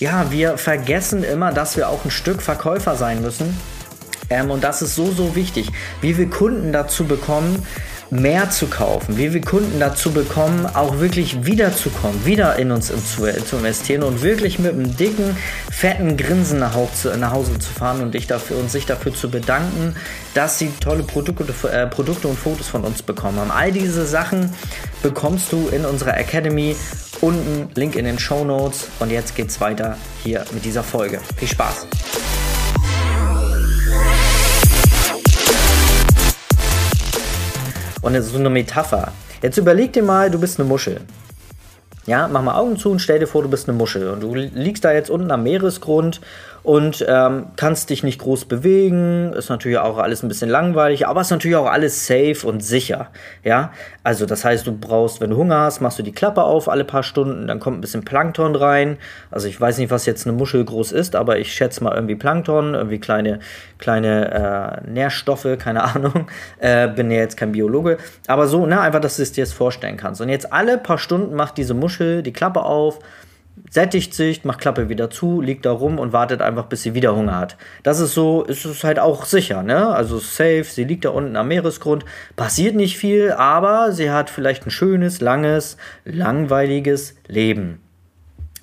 ja, 0.00 0.32
wir 0.32 0.58
vergessen 0.58 1.22
immer, 1.22 1.52
dass 1.52 1.76
wir 1.76 1.88
auch 1.88 2.04
ein 2.04 2.10
Stück 2.10 2.42
Verkäufer 2.42 2.96
sein 2.96 3.22
müssen. 3.22 3.56
Ähm, 4.28 4.50
und 4.50 4.64
das 4.64 4.82
ist 4.82 4.96
so, 4.96 5.12
so 5.12 5.36
wichtig, 5.36 5.70
wie 6.00 6.18
wir 6.18 6.28
Kunden 6.28 6.72
dazu 6.72 7.04
bekommen, 7.04 7.64
mehr 8.10 8.50
zu 8.50 8.66
kaufen, 8.66 9.16
wie 9.18 9.32
wir 9.32 9.40
Kunden 9.40 9.80
dazu 9.80 10.12
bekommen, 10.12 10.66
auch 10.66 10.98
wirklich 10.98 11.44
wiederzukommen, 11.44 12.24
wieder 12.24 12.56
in 12.56 12.70
uns 12.70 12.92
zu, 13.14 13.26
investieren 13.26 14.02
und 14.02 14.22
wirklich 14.22 14.58
mit 14.58 14.72
einem 14.72 14.96
dicken, 14.96 15.36
fetten 15.70 16.16
Grinsen 16.16 16.58
nach, 16.58 16.74
Hause 16.74 17.58
zu 17.58 17.72
fahren 17.72 18.02
und, 18.02 18.14
dich 18.14 18.26
dafür, 18.26 18.58
und 18.58 18.70
sich 18.70 18.86
dafür 18.86 19.14
zu 19.14 19.30
bedanken, 19.30 19.94
dass 20.34 20.58
sie 20.58 20.70
tolle 20.80 21.02
Produkte, 21.02 21.44
äh, 21.68 21.86
Produkte 21.86 22.28
und 22.28 22.38
Fotos 22.38 22.68
von 22.68 22.84
uns 22.84 23.02
bekommen 23.02 23.38
haben. 23.38 23.50
All 23.50 23.72
diese 23.72 24.06
Sachen 24.06 24.54
bekommst 25.02 25.52
du 25.52 25.68
in 25.68 25.84
unserer 25.84 26.16
Academy. 26.16 26.76
Unten 27.20 27.70
Link 27.74 27.96
in 27.96 28.04
den 28.04 28.18
Show 28.18 28.44
Notes. 28.44 28.88
Und 28.98 29.10
jetzt 29.10 29.34
geht's 29.34 29.60
weiter 29.60 29.96
hier 30.22 30.44
mit 30.52 30.64
dieser 30.64 30.82
Folge. 30.82 31.20
Viel 31.38 31.48
Spaß! 31.48 31.86
Und 38.06 38.14
das 38.14 38.26
ist 38.26 38.34
so 38.34 38.38
eine 38.38 38.50
Metapher. 38.50 39.10
Jetzt 39.42 39.58
überleg 39.58 39.92
dir 39.92 40.04
mal, 40.04 40.30
du 40.30 40.38
bist 40.38 40.60
eine 40.60 40.68
Muschel. 40.68 41.00
Ja, 42.06 42.28
mach 42.28 42.40
mal 42.40 42.54
Augen 42.54 42.76
zu 42.76 42.88
und 42.92 43.00
stell 43.00 43.18
dir 43.18 43.26
vor, 43.26 43.42
du 43.42 43.48
bist 43.48 43.68
eine 43.68 43.76
Muschel. 43.76 44.10
Und 44.10 44.20
du 44.20 44.32
liegst 44.32 44.84
da 44.84 44.92
jetzt 44.92 45.10
unten 45.10 45.32
am 45.32 45.42
Meeresgrund 45.42 46.20
und 46.66 47.06
ähm, 47.08 47.52
kannst 47.54 47.90
dich 47.90 48.02
nicht 48.02 48.18
groß 48.18 48.46
bewegen. 48.46 49.32
Ist 49.34 49.50
natürlich 49.50 49.78
auch 49.78 49.98
alles 49.98 50.24
ein 50.24 50.28
bisschen 50.28 50.50
langweilig, 50.50 51.06
aber 51.06 51.20
ist 51.20 51.30
natürlich 51.30 51.56
auch 51.56 51.70
alles 51.70 52.08
safe 52.08 52.44
und 52.44 52.58
sicher. 52.58 53.10
Ja, 53.44 53.70
also 54.02 54.26
das 54.26 54.44
heißt, 54.44 54.66
du 54.66 54.76
brauchst, 54.76 55.20
wenn 55.20 55.30
du 55.30 55.36
Hunger 55.36 55.60
hast, 55.60 55.80
machst 55.80 55.96
du 56.00 56.02
die 56.02 56.10
Klappe 56.10 56.42
auf 56.42 56.68
alle 56.68 56.82
paar 56.82 57.04
Stunden, 57.04 57.46
dann 57.46 57.60
kommt 57.60 57.78
ein 57.78 57.80
bisschen 57.82 58.04
Plankton 58.04 58.56
rein. 58.56 58.98
Also 59.30 59.46
ich 59.46 59.60
weiß 59.60 59.78
nicht, 59.78 59.92
was 59.92 60.06
jetzt 60.06 60.26
eine 60.26 60.36
Muschel 60.36 60.64
groß 60.64 60.90
ist, 60.90 61.14
aber 61.14 61.38
ich 61.38 61.52
schätze 61.52 61.84
mal 61.84 61.94
irgendwie 61.94 62.16
Plankton, 62.16 62.74
irgendwie 62.74 62.98
kleine, 62.98 63.38
kleine 63.78 64.82
äh, 64.84 64.90
Nährstoffe, 64.90 65.46
keine 65.58 65.84
Ahnung. 65.84 66.26
Äh, 66.58 66.88
bin 66.88 67.10
ja 67.10 67.18
jetzt 67.18 67.36
kein 67.36 67.52
Biologe, 67.52 67.98
aber 68.28 68.46
so, 68.46 68.66
ne, 68.66 68.80
einfach, 68.80 69.00
dass 69.00 69.16
du 69.16 69.22
es 69.22 69.32
dir 69.32 69.42
jetzt 69.42 69.52
vorstellen 69.52 69.96
kannst. 69.96 70.20
Und 70.20 70.28
jetzt 70.28 70.52
alle 70.52 70.78
paar 70.78 70.96
Stunden 70.98 71.34
macht 71.34 71.58
diese 71.58 71.74
Muschel 71.74 72.22
die 72.22 72.32
Klappe 72.32 72.62
auf 72.62 72.98
sättigt 73.70 74.14
sich, 74.14 74.44
macht 74.44 74.60
Klappe 74.60 74.88
wieder 74.88 75.10
zu, 75.10 75.40
liegt 75.40 75.66
da 75.66 75.72
rum 75.72 75.98
und 75.98 76.12
wartet 76.12 76.42
einfach, 76.42 76.66
bis 76.66 76.82
sie 76.82 76.94
wieder 76.94 77.16
Hunger 77.16 77.38
hat. 77.38 77.56
Das 77.82 78.00
ist 78.00 78.14
so, 78.14 78.42
ist 78.44 78.64
es 78.64 78.84
halt 78.84 78.98
auch 78.98 79.24
sicher, 79.24 79.62
ne? 79.62 79.88
Also 79.88 80.18
safe, 80.18 80.64
sie 80.64 80.84
liegt 80.84 81.04
da 81.04 81.10
unten 81.10 81.36
am 81.36 81.48
Meeresgrund, 81.48 82.04
passiert 82.36 82.74
nicht 82.74 82.98
viel, 82.98 83.32
aber 83.32 83.92
sie 83.92 84.10
hat 84.10 84.30
vielleicht 84.30 84.66
ein 84.66 84.70
schönes, 84.70 85.20
langes, 85.20 85.76
langweiliges 86.04 87.16
Leben. 87.26 87.80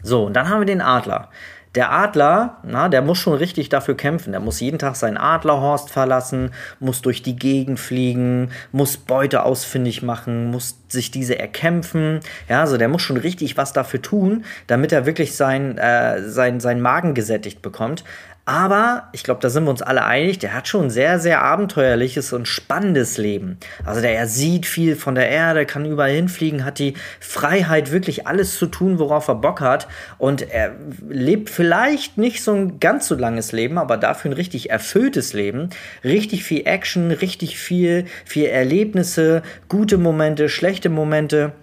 So, 0.01 0.25
und 0.25 0.33
dann 0.33 0.49
haben 0.49 0.61
wir 0.61 0.65
den 0.65 0.81
Adler. 0.81 1.29
Der 1.75 1.91
Adler, 1.91 2.57
na, 2.63 2.87
der 2.87 3.01
muss 3.01 3.17
schon 3.17 3.33
richtig 3.33 3.69
dafür 3.69 3.97
kämpfen. 3.97 4.31
Der 4.31 4.39
muss 4.39 4.59
jeden 4.59 4.77
Tag 4.77 4.95
seinen 4.95 5.17
Adlerhorst 5.17 5.89
verlassen, 5.89 6.51
muss 6.79 7.01
durch 7.01 7.23
die 7.23 7.35
Gegend 7.35 7.79
fliegen, 7.79 8.51
muss 8.71 8.97
Beute 8.97 9.43
ausfindig 9.43 10.03
machen, 10.03 10.51
muss 10.51 10.77
sich 10.87 11.09
diese 11.09 11.39
erkämpfen. 11.39 12.19
Ja, 12.47 12.61
also 12.61 12.77
der 12.77 12.89
muss 12.89 13.01
schon 13.01 13.17
richtig 13.17 13.57
was 13.57 13.73
dafür 13.73 14.03
tun, 14.03 14.45
damit 14.67 14.91
er 14.91 15.07
wirklich 15.07 15.35
sein, 15.35 15.79
äh, 15.79 16.21
sein, 16.29 16.59
sein 16.59 16.79
Magen 16.79 17.15
gesättigt 17.15 17.63
bekommt. 17.63 18.03
Aber 18.45 19.07
ich 19.13 19.23
glaube, 19.23 19.39
da 19.39 19.49
sind 19.49 19.63
wir 19.63 19.69
uns 19.69 19.81
alle 19.81 20.03
einig, 20.03 20.37
der 20.37 20.53
hat 20.53 20.67
schon 20.67 20.85
ein 20.85 20.89
sehr, 20.89 21.17
sehr 21.17 21.43
abenteuerliches 21.43 22.33
und 22.33 22.45
spannendes 22.45 23.17
Leben. 23.17 23.57
Also 23.85 24.01
der 24.01 24.15
er 24.15 24.27
sieht 24.27 24.65
viel 24.65 24.97
von 24.97 25.15
der 25.15 25.29
Erde, 25.29 25.65
kann 25.65 25.85
überall 25.85 26.11
hinfliegen, 26.11 26.65
hat 26.65 26.77
die 26.77 26.95
Freiheit, 27.21 27.93
wirklich 27.93 28.27
alles 28.27 28.57
zu 28.57 28.65
tun, 28.65 28.99
worauf 28.99 29.29
er 29.29 29.35
Bock 29.35 29.61
hat. 29.61 29.87
Und 30.17 30.41
er 30.41 30.75
lebt 31.07 31.49
vielleicht 31.49 32.17
nicht 32.17 32.43
so 32.43 32.51
ein 32.51 32.81
ganz 32.81 33.07
so 33.07 33.15
langes 33.15 33.53
Leben, 33.53 33.77
aber 33.77 33.95
dafür 33.95 34.31
ein 34.31 34.35
richtig 34.35 34.69
erfülltes 34.69 35.31
Leben. 35.31 35.69
Richtig 36.03 36.43
viel 36.43 36.67
Action, 36.67 37.11
richtig 37.11 37.57
viel, 37.57 38.05
viel 38.25 38.47
Erlebnisse, 38.47 39.41
gute 39.69 39.97
Momente, 39.97 40.49
schlechte 40.49 40.89
Momente. 40.89 41.53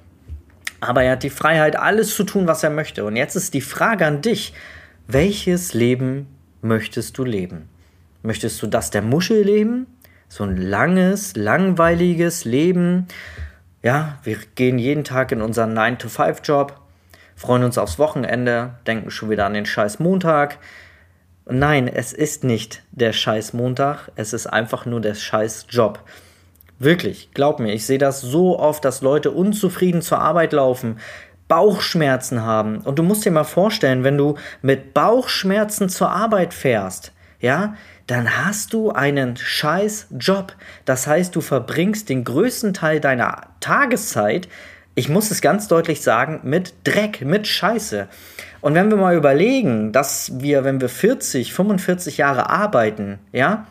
Aber 0.81 1.03
er 1.03 1.13
hat 1.13 1.25
die 1.25 1.29
Freiheit, 1.29 1.77
alles 1.77 2.15
zu 2.15 2.25
tun, 2.25 2.47
was 2.47 2.65
er 2.65 2.71
möchte. 2.71 3.05
Und 3.05 3.17
jetzt 3.17 3.37
ist 3.37 3.53
die 3.53 3.61
Frage 3.61 4.07
an 4.07 4.23
dich, 4.23 4.55
welches 5.07 5.75
Leben 5.75 6.27
möchtest 6.63 7.19
du 7.19 7.25
leben? 7.25 7.69
Möchtest 8.23 8.63
du 8.63 8.67
das 8.67 8.91
der 8.91 9.03
Muschel 9.03 9.43
leben? 9.43 9.87
So 10.29 10.45
ein 10.45 10.57
langes, 10.57 11.35
langweiliges 11.37 12.45
Leben. 12.45 13.09
Ja, 13.83 14.19
wir 14.23 14.37
gehen 14.55 14.79
jeden 14.79 15.05
Tag 15.05 15.33
in 15.33 15.43
unseren 15.43 15.77
9-to-5-Job, 15.77 16.79
freuen 17.35 17.65
uns 17.65 17.79
aufs 17.79 17.99
Wochenende, 17.99 18.75
denken 18.87 19.11
schon 19.11 19.31
wieder 19.31 19.47
an 19.47 19.55
den 19.55 19.67
scheiß 19.67 19.99
Montag. 19.99 20.59
Nein, 21.47 21.89
es 21.89 22.13
ist 22.13 22.45
nicht 22.45 22.83
der 22.93 23.13
scheiß 23.13 23.55
Montag, 23.55 24.13
es 24.15 24.33
ist 24.33 24.47
einfach 24.47 24.87
nur 24.87 25.01
der 25.01 25.15
scheiß 25.15 25.67
Job. 25.71 26.05
Wirklich, 26.79 27.31
glaub 27.35 27.59
mir, 27.59 27.73
ich 27.73 27.85
sehe 27.85 27.99
das 27.99 28.21
so 28.21 28.59
oft, 28.59 28.85
dass 28.85 29.03
Leute 29.03 29.31
unzufrieden 29.33 30.01
zur 30.01 30.21
Arbeit 30.21 30.53
laufen, 30.53 30.99
Bauchschmerzen 31.51 32.43
haben. 32.43 32.79
Und 32.79 33.01
du 33.01 33.03
musst 33.03 33.25
dir 33.25 33.33
mal 33.33 33.43
vorstellen, 33.45 34.05
wenn 34.05 34.17
du 34.17 34.37
mit 34.63 34.95
Bauchschmerzen 34.95 35.89
zur 35.89 36.11
Arbeit 36.11 36.55
fährst, 36.55 37.13
ja, 37.41 37.75
dann 38.07 38.47
hast 38.47 38.73
du 38.73 38.93
einen 38.93 39.37
scheiß 39.37 40.07
Job. 40.19 40.55
Das 40.85 41.09
heißt, 41.09 41.35
du 41.35 41.41
verbringst 41.41 42.09
den 42.09 42.23
größten 42.23 42.73
Teil 42.73 43.01
deiner 43.01 43.49
Tageszeit, 43.59 44.49
ich 44.95 45.09
muss 45.09 45.31
es 45.31 45.41
ganz 45.41 45.67
deutlich 45.67 46.03
sagen, 46.03 46.41
mit 46.45 46.75
Dreck, 46.85 47.23
mit 47.23 47.47
Scheiße. 47.47 48.09
Und 48.61 48.75
wenn 48.75 48.91
wir 48.91 48.97
mal 48.97 49.17
überlegen, 49.17 49.93
dass 49.93 50.41
wir, 50.41 50.65
wenn 50.65 50.81
wir 50.81 50.89
40, 50.89 51.53
45 51.53 52.19
Jahre 52.19 52.49
arbeiten, 52.51 53.19
ja, 53.33 53.67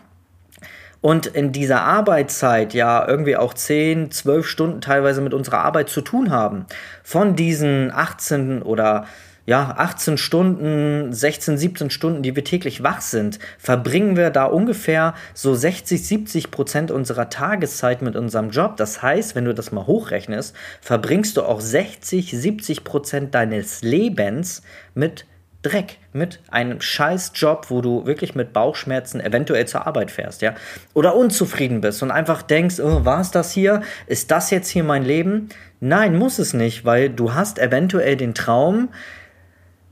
und 1.01 1.27
in 1.27 1.51
dieser 1.51 1.81
Arbeitszeit 1.81 2.73
ja 2.73 3.07
irgendwie 3.07 3.37
auch 3.37 3.53
10, 3.53 4.11
12 4.11 4.45
Stunden 4.45 4.81
teilweise 4.81 5.21
mit 5.21 5.33
unserer 5.33 5.59
Arbeit 5.59 5.89
zu 5.89 6.01
tun 6.01 6.29
haben. 6.31 6.65
Von 7.03 7.35
diesen 7.35 7.91
18 7.91 8.61
oder 8.61 9.05
ja, 9.45 9.73
18 9.77 10.19
Stunden, 10.19 11.11
16, 11.11 11.57
17 11.57 11.89
Stunden, 11.89 12.21
die 12.21 12.35
wir 12.35 12.43
täglich 12.43 12.83
wach 12.83 13.01
sind, 13.01 13.39
verbringen 13.57 14.15
wir 14.15 14.29
da 14.29 14.45
ungefähr 14.45 15.15
so 15.33 15.55
60, 15.55 16.05
70 16.05 16.51
Prozent 16.51 16.91
unserer 16.91 17.31
Tageszeit 17.31 18.03
mit 18.03 18.15
unserem 18.15 18.51
Job. 18.51 18.77
Das 18.77 19.01
heißt, 19.01 19.33
wenn 19.33 19.45
du 19.45 19.55
das 19.55 19.71
mal 19.71 19.87
hochrechnest, 19.87 20.55
verbringst 20.81 21.35
du 21.35 21.41
auch 21.41 21.61
60, 21.61 22.29
70 22.29 22.83
Prozent 22.83 23.33
deines 23.33 23.81
Lebens 23.81 24.61
mit 24.93 25.25
Dreck, 25.61 25.97
mit 26.13 26.39
einem 26.49 26.79
scheiß 26.79 27.33
Job, 27.35 27.65
wo 27.69 27.81
du 27.81 28.05
wirklich 28.05 28.33
mit 28.33 28.53
Bauchschmerzen 28.53 29.19
eventuell 29.19 29.67
zur 29.67 29.85
Arbeit 29.85 30.09
fährst, 30.09 30.41
ja? 30.41 30.55
Oder 30.93 31.15
unzufrieden 31.15 31.81
bist 31.81 32.01
und 32.01 32.11
einfach 32.11 32.41
denkst, 32.41 32.79
oh, 32.79 33.03
war 33.03 33.19
es 33.19 33.31
das 33.31 33.51
hier? 33.51 33.81
Ist 34.07 34.31
das 34.31 34.51
jetzt 34.51 34.69
hier 34.69 34.85
mein 34.85 35.03
Leben? 35.03 35.49
Nein, 35.81 36.17
muss 36.17 36.39
es 36.39 36.53
nicht, 36.53 36.85
weil 36.85 37.09
du 37.09 37.33
hast 37.33 37.59
eventuell 37.59 38.15
den 38.15 38.33
Traum, 38.33 38.89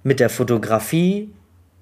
mit 0.04 0.22
der 0.22 0.30
Fotografie 0.30 1.34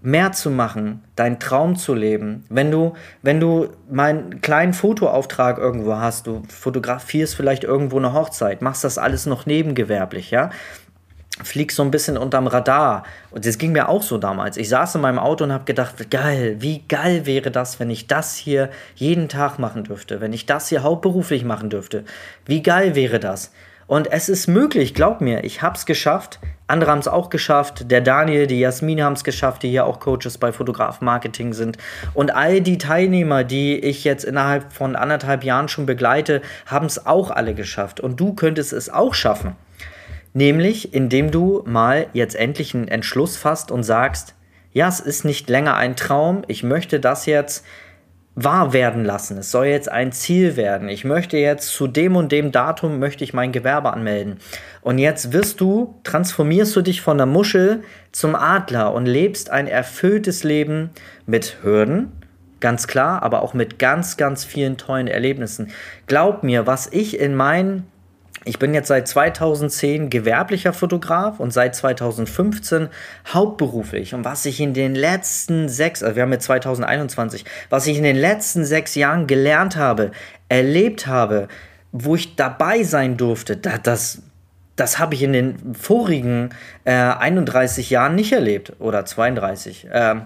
mehr 0.01 0.32
zu 0.32 0.50
machen, 0.50 1.04
deinen 1.15 1.39
Traum 1.39 1.75
zu 1.75 1.94
leben. 1.94 2.44
Wenn 2.50 2.72
du, 2.72 2.94
wenn 3.22 3.39
du 3.39 3.70
mal 3.89 4.10
einen 4.10 4.42
kleinen 4.42 4.74
Fotoauftrag 4.74 5.60
irgendwo 5.60 5.96
hast, 5.96 6.25
du 6.25 6.44
fotografierst 6.48 7.36
vielleicht 7.36 7.63
irgendwo 7.63 7.98
eine 7.98 8.13
Hochzeit, 8.13 8.62
machst 8.63 8.84
das 8.84 8.98
alles 8.98 9.27
noch 9.27 9.46
nebengewerblich, 9.46 10.32
ja? 10.32 10.50
Fliegst 11.44 11.75
so 11.75 11.84
ein 11.84 11.92
bisschen 11.92 12.18
unterm 12.18 12.48
Radar. 12.48 13.04
Und 13.32 13.46
das 13.46 13.58
ging 13.58 13.74
mir 13.74 13.89
auch 13.89 14.01
so 14.01 14.18
damals. 14.18 14.58
Ich 14.58 14.70
saß 14.70 14.96
in 14.96 15.01
meinem 15.01 15.20
Auto 15.20 15.44
und 15.44 15.51
habe 15.51 15.65
gedacht, 15.65 16.10
geil, 16.10 16.58
wie 16.60 16.84
geil 16.88 17.25
wäre 17.25 17.51
das, 17.51 17.80
wenn 17.80 17.89
ich 17.89 18.08
das 18.08 18.36
hier 18.36 18.70
jeden 18.96 19.27
Tag 19.27 19.60
machen 19.60 19.84
dürfte, 19.84 20.22
wenn 20.22 20.34
ich 20.34 20.46
das 20.46 20.70
hier 20.70 20.84
hauptberuflich 20.84 21.44
machen 21.44 21.70
dürfte. 21.70 22.06
Wie 22.46 22.63
geil 22.63 22.96
wäre 22.96 23.20
das? 23.20 23.51
Und 23.88 24.12
es 24.12 24.30
ist 24.30 24.48
möglich, 24.48 24.96
glaub 24.96 25.22
mir, 25.22 25.44
ich 25.44 25.62
habe 25.62 25.75
es 25.75 25.86
geschafft. 25.86 26.39
Andere 26.68 26.89
haben 26.89 27.00
es 27.00 27.08
auch 27.08 27.30
geschafft. 27.30 27.92
Der 27.92 28.01
Daniel, 28.01 28.48
die 28.48 28.60
Jasmine 28.60 29.04
haben 29.04 29.13
es 29.13 29.24
geschafft, 29.24 29.62
die 29.62 29.70
hier 29.70 29.86
auch 29.86 30.00
Coaches 30.00 30.39
bei 30.39 30.51
Fotograf 30.51 31.01
Marketing 31.01 31.54
sind. 31.54 31.77
Und 32.15 32.34
all 32.34 32.62
die 32.62 32.80
Teilnehmer, 32.80 33.44
die 33.44 33.77
ich 33.77 34.04
jetzt 34.04 34.24
innerhalb 34.24 34.74
von 34.74 34.96
anderthalb 34.96 35.44
Jahren 35.44 35.68
schon 35.68 35.86
begleite, 35.86 36.42
haben 36.65 36.88
es 36.88 37.06
auch 37.06 37.30
alle 37.30 37.54
geschafft. 37.54 38.00
Und 38.00 38.20
du 38.20 38.34
könntest 38.34 38.74
es 38.74 38.89
auch 38.89 39.13
schaffen. 39.13 39.56
Nämlich, 40.36 40.94
indem 40.94 41.32
du 41.32 41.63
mal 41.65 42.08
jetzt 42.12 42.36
endlich 42.36 42.75
einen 42.75 42.89
Entschluss 42.89 43.38
fasst 43.38 43.72
und 43.72 43.84
sagst, 43.84 44.36
ja, 44.74 44.89
es 44.89 45.00
ist 45.00 45.24
nicht 45.24 45.50
länger 45.50 45.77
ein 45.77 45.96
Traum, 45.96 46.44
ich 46.50 46.62
möchte 46.62 47.00
das 47.00 47.25
jetzt 47.25 47.65
wahr 48.36 48.74
werden 48.74 49.06
lassen. 49.06 49.38
Es 49.38 49.51
soll 49.51 49.68
jetzt 49.68 49.89
ein 49.89 50.12
Ziel 50.12 50.58
werden. 50.58 50.89
Ich 50.89 51.06
möchte 51.06 51.38
jetzt 51.38 51.70
zu 51.70 51.88
dem 51.88 52.18
und 52.18 52.34
dem 52.34 52.51
Datum 52.51 53.00
möchte 53.00 53.24
ich 53.24 53.34
mein 53.34 53.54
Gewerbe 53.54 53.94
anmelden. 53.94 54.39
Und 54.82 54.98
jetzt 54.98 55.32
wirst 55.32 55.62
du, 55.62 56.01
transformierst 56.04 56.75
du 56.75 56.82
dich 56.82 57.01
von 57.01 57.15
der 57.15 57.27
Muschel 57.27 57.84
zum 58.12 58.36
Adler 58.36 58.94
und 58.94 59.06
lebst 59.06 59.51
ein 59.51 59.68
erfülltes 59.68 60.44
Leben 60.44 60.89
mit 61.25 61.60
Hürden, 61.63 62.12
ganz 62.60 62.88
klar, 62.88 63.24
aber 63.24 63.42
auch 63.42 63.54
mit 63.54 63.80
ganz, 63.80 64.18
ganz 64.18 64.44
vielen 64.44 64.75
tollen 64.75 65.08
Erlebnissen. 65.08 65.72
Glaub 66.08 66.44
mir, 66.44 66.68
was 66.68 66.92
ich 66.92 67.18
in 67.18 67.36
meinen 67.36 67.88
ich 68.46 68.60
bin 68.60 68.74
jetzt 68.74 68.88
seit 68.88 69.08
2010 69.08 70.10
gewerblicher 70.10 70.72
Fotograf 70.72 71.40
und 71.40 71.52
seit 71.52 71.75
2015 71.75 72.90
hauptberuflich. 73.34 74.14
Und 74.14 74.24
was 74.24 74.46
ich 74.46 74.62
in 74.62 74.74
den 74.74 74.96
letzten 74.96 75.68
sechs, 75.68 76.04
also 76.04 76.16
wir 76.16 76.24
haben 76.24 76.32
jetzt 76.32 76.46
2021, 76.46 77.44
was 77.70 77.88
ich 77.88 77.98
in 77.98 78.04
den 78.04 78.16
letzten 78.16 78.64
sechs 78.64 78.96
Jahren 78.96 79.28
gelernt 79.28 79.75
habe, 79.75 80.12
erlebt 80.48 81.08
habe, 81.08 81.48
wo 81.92 82.16
ich 82.16 82.36
dabei 82.36 82.84
sein 82.84 83.18
durfte, 83.18 83.58
da, 83.58 83.78
das, 83.80 84.22
das 84.75 85.00
habe 85.00 85.16
ich 85.16 85.24
in 85.24 85.34
den 85.34 85.74
vorigen 85.74 86.50
äh, 86.84 86.94
31 86.94 87.90
Jahren 87.90 88.16
nicht 88.16 88.32
erlebt 88.32 88.74
oder 88.80 89.06
32. 89.06 89.88
Ähm, 89.92 90.24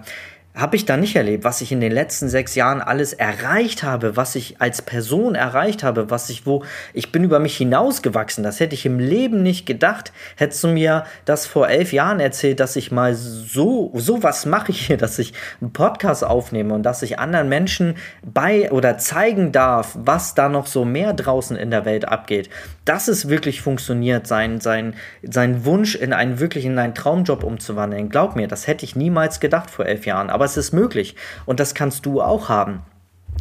habe 0.54 0.74
ich 0.74 0.84
da 0.84 0.96
nicht 0.96 1.14
erlebt, 1.14 1.44
was 1.44 1.60
ich 1.60 1.70
in 1.70 1.80
den 1.80 1.92
letzten 1.92 2.28
sechs 2.28 2.56
Jahren 2.56 2.80
alles 2.80 3.12
erreicht 3.12 3.84
habe, 3.84 4.16
was 4.16 4.34
ich 4.34 4.60
als 4.60 4.82
Person 4.82 5.36
erreicht 5.36 5.84
habe, 5.84 6.10
was 6.10 6.28
ich 6.28 6.44
wo, 6.44 6.64
ich 6.92 7.12
bin 7.12 7.22
über 7.22 7.38
mich 7.38 7.56
hinausgewachsen. 7.56 8.42
Das 8.42 8.58
hätte 8.58 8.74
ich 8.74 8.84
im 8.84 8.98
Leben 8.98 9.44
nicht 9.44 9.64
gedacht. 9.64 10.12
Hättest 10.36 10.64
du 10.64 10.68
mir 10.68 11.04
das 11.24 11.46
vor 11.46 11.68
elf 11.68 11.92
Jahren 11.92 12.18
erzählt, 12.18 12.58
dass 12.58 12.74
ich 12.74 12.90
mal 12.90 13.14
so, 13.14 13.92
so 13.94 14.24
was 14.24 14.44
mache 14.44 14.72
ich 14.72 14.86
hier, 14.86 14.96
dass 14.96 15.20
ich 15.20 15.34
einen 15.60 15.72
Podcast 15.72 16.24
aufnehme 16.24 16.74
und 16.74 16.82
dass 16.82 17.02
ich 17.02 17.20
anderen 17.20 17.48
Menschen 17.48 17.94
bei 18.24 18.72
oder 18.72 18.98
zeigen 18.98 19.52
darf, 19.52 19.96
was 20.00 20.34
da 20.34 20.48
noch 20.48 20.66
so 20.66 20.84
mehr 20.84 21.12
draußen 21.12 21.56
in 21.56 21.70
der 21.70 21.84
Welt 21.84 22.08
abgeht. 22.08 22.50
Dass 22.84 23.06
es 23.06 23.28
wirklich 23.28 23.62
funktioniert, 23.62 24.26
sein, 24.26 24.60
sein, 24.60 24.94
sein 25.22 25.64
Wunsch 25.64 25.94
in 25.94 26.12
einen 26.12 26.40
wirklich 26.40 26.64
in 26.64 26.76
einen 26.76 26.96
Traumjob 26.96 27.44
umzuwandeln. 27.44 28.08
Glaub 28.08 28.34
mir, 28.34 28.48
das 28.48 28.66
hätte 28.66 28.84
ich 28.84 28.96
niemals 28.96 29.38
gedacht 29.38 29.70
vor 29.70 29.86
elf 29.86 30.06
Jahren. 30.06 30.28
Aber 30.28 30.39
es 30.44 30.56
ist 30.56 30.72
möglich. 30.72 31.16
Und 31.46 31.60
das 31.60 31.74
kannst 31.74 32.06
du 32.06 32.20
auch 32.20 32.48
haben. 32.48 32.82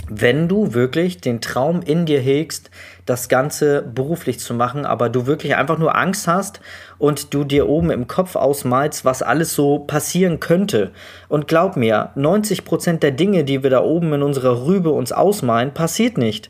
Wenn 0.08 0.48
du 0.48 0.74
wirklich 0.74 1.20
den 1.20 1.41
Traum 1.41 1.82
in 1.82 2.06
dir 2.06 2.20
hegst, 2.20 2.72
das 3.06 3.29
Ganze 3.29 3.82
beruflich 3.82 4.39
zu 4.39 4.53
machen, 4.53 4.86
aber 4.86 5.10
du 5.10 5.25
wirklich 5.27 5.56
einfach 5.56 5.77
nur 5.77 5.96
Angst 5.96 6.27
hast 6.27 6.62
und 6.98 7.34
du 7.34 7.44
dir 7.44 7.68
oben 7.68 7.91
im 7.91 8.08
Kopf 8.08 8.36
ausmalst, 8.36 9.06
was 9.06 9.22
alles 9.22 9.53
so 9.53 9.79
passieren 9.79 10.39
könnte. 10.39 10.91
Und 11.27 11.48
glaub 11.48 11.75
mir, 11.75 12.12
90% 12.15 13.00
der 13.00 13.12
Dinge, 13.12 13.44
die 13.44 13.62
wir 13.63 13.70
da 13.70 13.84
oben 13.84 14.13
in 14.13 14.24
unserer 14.24 14.65
Rübe 14.65 14.91
uns 14.91 15.12
ausmalen, 15.12 15.74
passiert 15.74 16.18
nicht. 16.18 16.50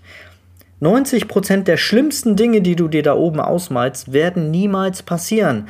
90% 0.82 1.64
der 1.64 1.78
schlimmsten 1.78 2.36
Dinge, 2.36 2.62
die 2.62 2.76
du 2.76 2.88
dir 2.88 3.04
da 3.04 3.16
oben 3.16 3.42
ausmalst, 3.42 4.14
werden 4.14 4.52
niemals 4.52 5.04
passieren. 5.04 5.68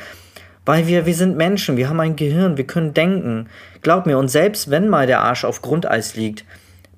Weil 0.69 0.85
wir, 0.85 1.07
wir 1.07 1.15
sind 1.15 1.35
Menschen, 1.35 1.77
wir 1.77 1.89
haben 1.89 1.99
ein 1.99 2.15
Gehirn, 2.15 2.55
wir 2.55 2.67
können 2.67 2.93
denken. 2.93 3.47
Glaub 3.81 4.05
mir, 4.05 4.19
und 4.19 4.27
selbst 4.27 4.69
wenn 4.69 4.87
mal 4.87 5.07
der 5.07 5.21
Arsch 5.21 5.43
auf 5.43 5.63
Grundeis 5.63 6.15
liegt, 6.15 6.45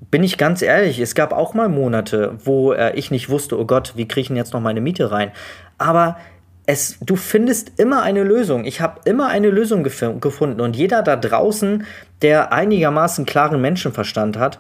bin 0.10 0.26
ich 0.26 0.38
ganz 0.38 0.62
ehrlich, 0.62 1.00
es 1.00 1.16
gab 1.16 1.32
auch 1.32 1.54
mal 1.54 1.70
Monate, 1.70 2.38
wo 2.44 2.74
äh, 2.74 2.94
ich 2.96 3.12
nicht 3.12 3.30
wusste, 3.30 3.58
oh 3.58 3.64
Gott, 3.64 3.94
wie 3.96 4.10
kriege 4.10 4.24
ich 4.24 4.28
denn 4.28 4.36
jetzt 4.36 4.52
noch 4.52 4.60
meine 4.60 4.82
Miete 4.82 5.10
rein? 5.10 5.32
Aber 5.78 6.18
es, 6.66 6.98
du 7.00 7.16
findest 7.16 7.80
immer 7.80 8.02
eine 8.02 8.24
Lösung. 8.24 8.66
Ich 8.66 8.82
habe 8.82 9.00
immer 9.06 9.30
eine 9.30 9.50
Lösung 9.50 9.86
gef 9.86 10.04
gefunden. 10.20 10.60
Und 10.60 10.76
jeder 10.76 11.02
da 11.02 11.16
draußen, 11.16 11.86
der 12.22 12.52
einigermaßen 12.52 13.26
klaren 13.26 13.62
Menschenverstand 13.62 14.38
hat, 14.38 14.60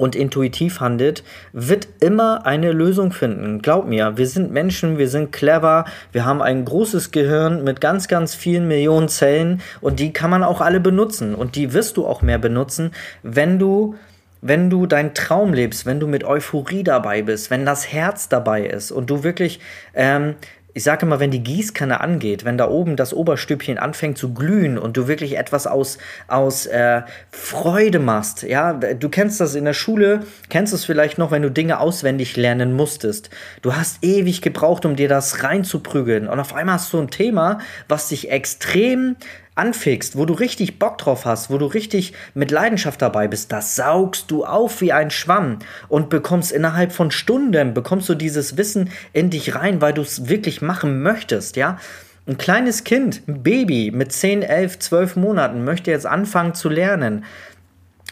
und 0.00 0.16
intuitiv 0.16 0.80
handelt, 0.80 1.22
wird 1.52 1.86
immer 2.00 2.46
eine 2.46 2.72
Lösung 2.72 3.12
finden. 3.12 3.60
Glaub 3.60 3.86
mir, 3.86 4.16
wir 4.16 4.26
sind 4.26 4.50
Menschen, 4.50 4.96
wir 4.96 5.10
sind 5.10 5.30
clever, 5.30 5.84
wir 6.10 6.24
haben 6.24 6.40
ein 6.40 6.64
großes 6.64 7.10
Gehirn 7.10 7.64
mit 7.64 7.82
ganz, 7.82 8.08
ganz 8.08 8.34
vielen 8.34 8.66
Millionen 8.66 9.10
Zellen 9.10 9.60
und 9.82 10.00
die 10.00 10.14
kann 10.14 10.30
man 10.30 10.42
auch 10.42 10.62
alle 10.62 10.80
benutzen 10.80 11.34
und 11.34 11.54
die 11.54 11.74
wirst 11.74 11.98
du 11.98 12.06
auch 12.06 12.22
mehr 12.22 12.38
benutzen, 12.38 12.92
wenn 13.22 13.58
du 13.58 13.94
wenn 14.42 14.70
du 14.70 14.86
deinen 14.86 15.12
Traum 15.12 15.52
lebst, 15.52 15.84
wenn 15.84 16.00
du 16.00 16.06
mit 16.06 16.24
Euphorie 16.24 16.82
dabei 16.82 17.20
bist, 17.20 17.50
wenn 17.50 17.66
das 17.66 17.92
Herz 17.92 18.30
dabei 18.30 18.64
ist 18.64 18.90
und 18.90 19.10
du 19.10 19.22
wirklich 19.22 19.60
ähm, 19.92 20.34
ich 20.74 20.84
sage 20.84 21.06
immer, 21.06 21.20
wenn 21.20 21.30
die 21.30 21.42
Gießkanne 21.42 22.00
angeht, 22.00 22.44
wenn 22.44 22.58
da 22.58 22.68
oben 22.68 22.96
das 22.96 23.12
Oberstübchen 23.12 23.78
anfängt 23.78 24.18
zu 24.18 24.34
glühen 24.34 24.78
und 24.78 24.96
du 24.96 25.08
wirklich 25.08 25.36
etwas 25.36 25.66
aus, 25.66 25.98
aus 26.28 26.66
äh, 26.66 27.02
Freude 27.30 27.98
machst, 27.98 28.42
ja, 28.42 28.72
du 28.72 29.08
kennst 29.08 29.40
das 29.40 29.54
in 29.54 29.64
der 29.64 29.72
Schule, 29.72 30.20
kennst 30.48 30.72
es 30.72 30.84
vielleicht 30.84 31.18
noch, 31.18 31.30
wenn 31.30 31.42
du 31.42 31.50
Dinge 31.50 31.80
auswendig 31.80 32.36
lernen 32.36 32.74
musstest. 32.74 33.30
Du 33.62 33.74
hast 33.74 34.04
ewig 34.04 34.42
gebraucht, 34.42 34.84
um 34.84 34.96
dir 34.96 35.08
das 35.08 35.42
reinzuprügeln 35.42 36.28
und 36.28 36.40
auf 36.40 36.54
einmal 36.54 36.76
hast 36.76 36.92
du 36.92 36.98
ein 36.98 37.10
Thema, 37.10 37.58
was 37.88 38.08
dich 38.08 38.30
extrem 38.30 39.16
anfixt, 39.54 40.16
wo 40.16 40.24
du 40.24 40.34
richtig 40.34 40.78
Bock 40.78 40.98
drauf 40.98 41.24
hast, 41.24 41.50
wo 41.50 41.58
du 41.58 41.66
richtig 41.66 42.14
mit 42.34 42.50
Leidenschaft 42.50 43.02
dabei 43.02 43.28
bist, 43.28 43.52
das 43.52 43.76
saugst 43.76 44.30
du 44.30 44.44
auf 44.44 44.80
wie 44.80 44.92
ein 44.92 45.10
Schwamm 45.10 45.58
und 45.88 46.08
bekommst 46.08 46.52
innerhalb 46.52 46.92
von 46.92 47.10
Stunden, 47.10 47.74
bekommst 47.74 48.08
du 48.08 48.14
dieses 48.14 48.56
Wissen 48.56 48.90
in 49.12 49.30
dich 49.30 49.54
rein, 49.54 49.80
weil 49.80 49.92
du 49.92 50.02
es 50.02 50.28
wirklich 50.28 50.62
machen 50.62 51.02
möchtest, 51.02 51.56
ja. 51.56 51.78
Ein 52.26 52.38
kleines 52.38 52.84
Kind, 52.84 53.22
ein 53.26 53.42
Baby 53.42 53.90
mit 53.92 54.12
10, 54.12 54.42
11, 54.42 54.78
12 54.78 55.16
Monaten 55.16 55.64
möchte 55.64 55.90
jetzt 55.90 56.06
anfangen 56.06 56.54
zu 56.54 56.68
lernen 56.68 57.24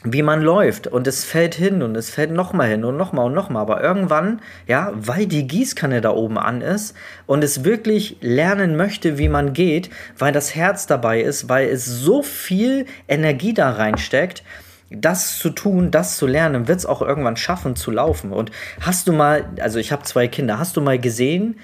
wie 0.05 0.23
man 0.23 0.43
läuft 0.43 0.87
und 0.87 1.07
es 1.09 1.25
fällt 1.25 1.57
hin 1.57 1.83
und 1.83 1.97
es 1.97 2.09
fällt 2.11 2.31
nochmal 2.31 2.69
hin 2.69 2.85
und 2.85 2.97
nochmal 2.97 3.27
und 3.27 3.35
nochmal. 3.35 3.63
Aber 3.63 3.83
irgendwann, 3.83 4.41
ja, 4.67 4.93
weil 4.95 5.27
die 5.27 5.47
Gießkanne 5.47 6.01
da 6.01 6.11
oben 6.11 6.39
an 6.39 6.61
ist 6.61 6.95
und 7.27 7.43
es 7.43 7.65
wirklich 7.65 8.17
lernen 8.21 8.77
möchte, 8.77 9.19
wie 9.19 9.29
man 9.29 9.53
geht, 9.53 9.91
weil 10.17 10.33
das 10.33 10.55
Herz 10.55 10.87
dabei 10.87 11.21
ist, 11.21 11.49
weil 11.49 11.69
es 11.69 11.85
so 11.85 12.23
viel 12.23 12.87
Energie 13.09 13.55
da 13.55 13.71
reinsteckt, 13.71 14.45
das 14.91 15.39
zu 15.39 15.51
tun, 15.51 15.91
das 15.91 16.17
zu 16.17 16.27
lernen, 16.27 16.69
wird 16.69 16.79
es 16.79 16.87
auch 16.87 17.03
irgendwann 17.03 17.37
schaffen 17.37 17.75
zu 17.77 17.91
laufen. 17.91 18.33
Und 18.33 18.53
hast 18.81 19.09
du 19.09 19.13
mal, 19.13 19.47
also 19.61 19.79
ich 19.79 19.91
habe 19.93 20.05
zwei 20.05 20.29
Kinder, 20.29 20.59
hast 20.59 20.77
du 20.77 20.81
mal 20.81 20.99
gesehen, 20.99 21.59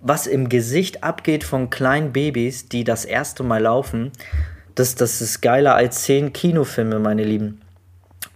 was 0.00 0.26
im 0.26 0.48
Gesicht 0.48 1.02
abgeht 1.02 1.42
von 1.42 1.70
kleinen 1.70 2.12
Babys, 2.12 2.68
die 2.68 2.84
das 2.84 3.04
erste 3.04 3.42
Mal 3.42 3.62
laufen? 3.62 4.12
Das, 4.74 4.94
das 4.94 5.20
ist 5.20 5.40
geiler 5.40 5.74
als 5.74 6.04
zehn 6.04 6.32
Kinofilme, 6.32 7.00
meine 7.00 7.24
Lieben. 7.24 7.60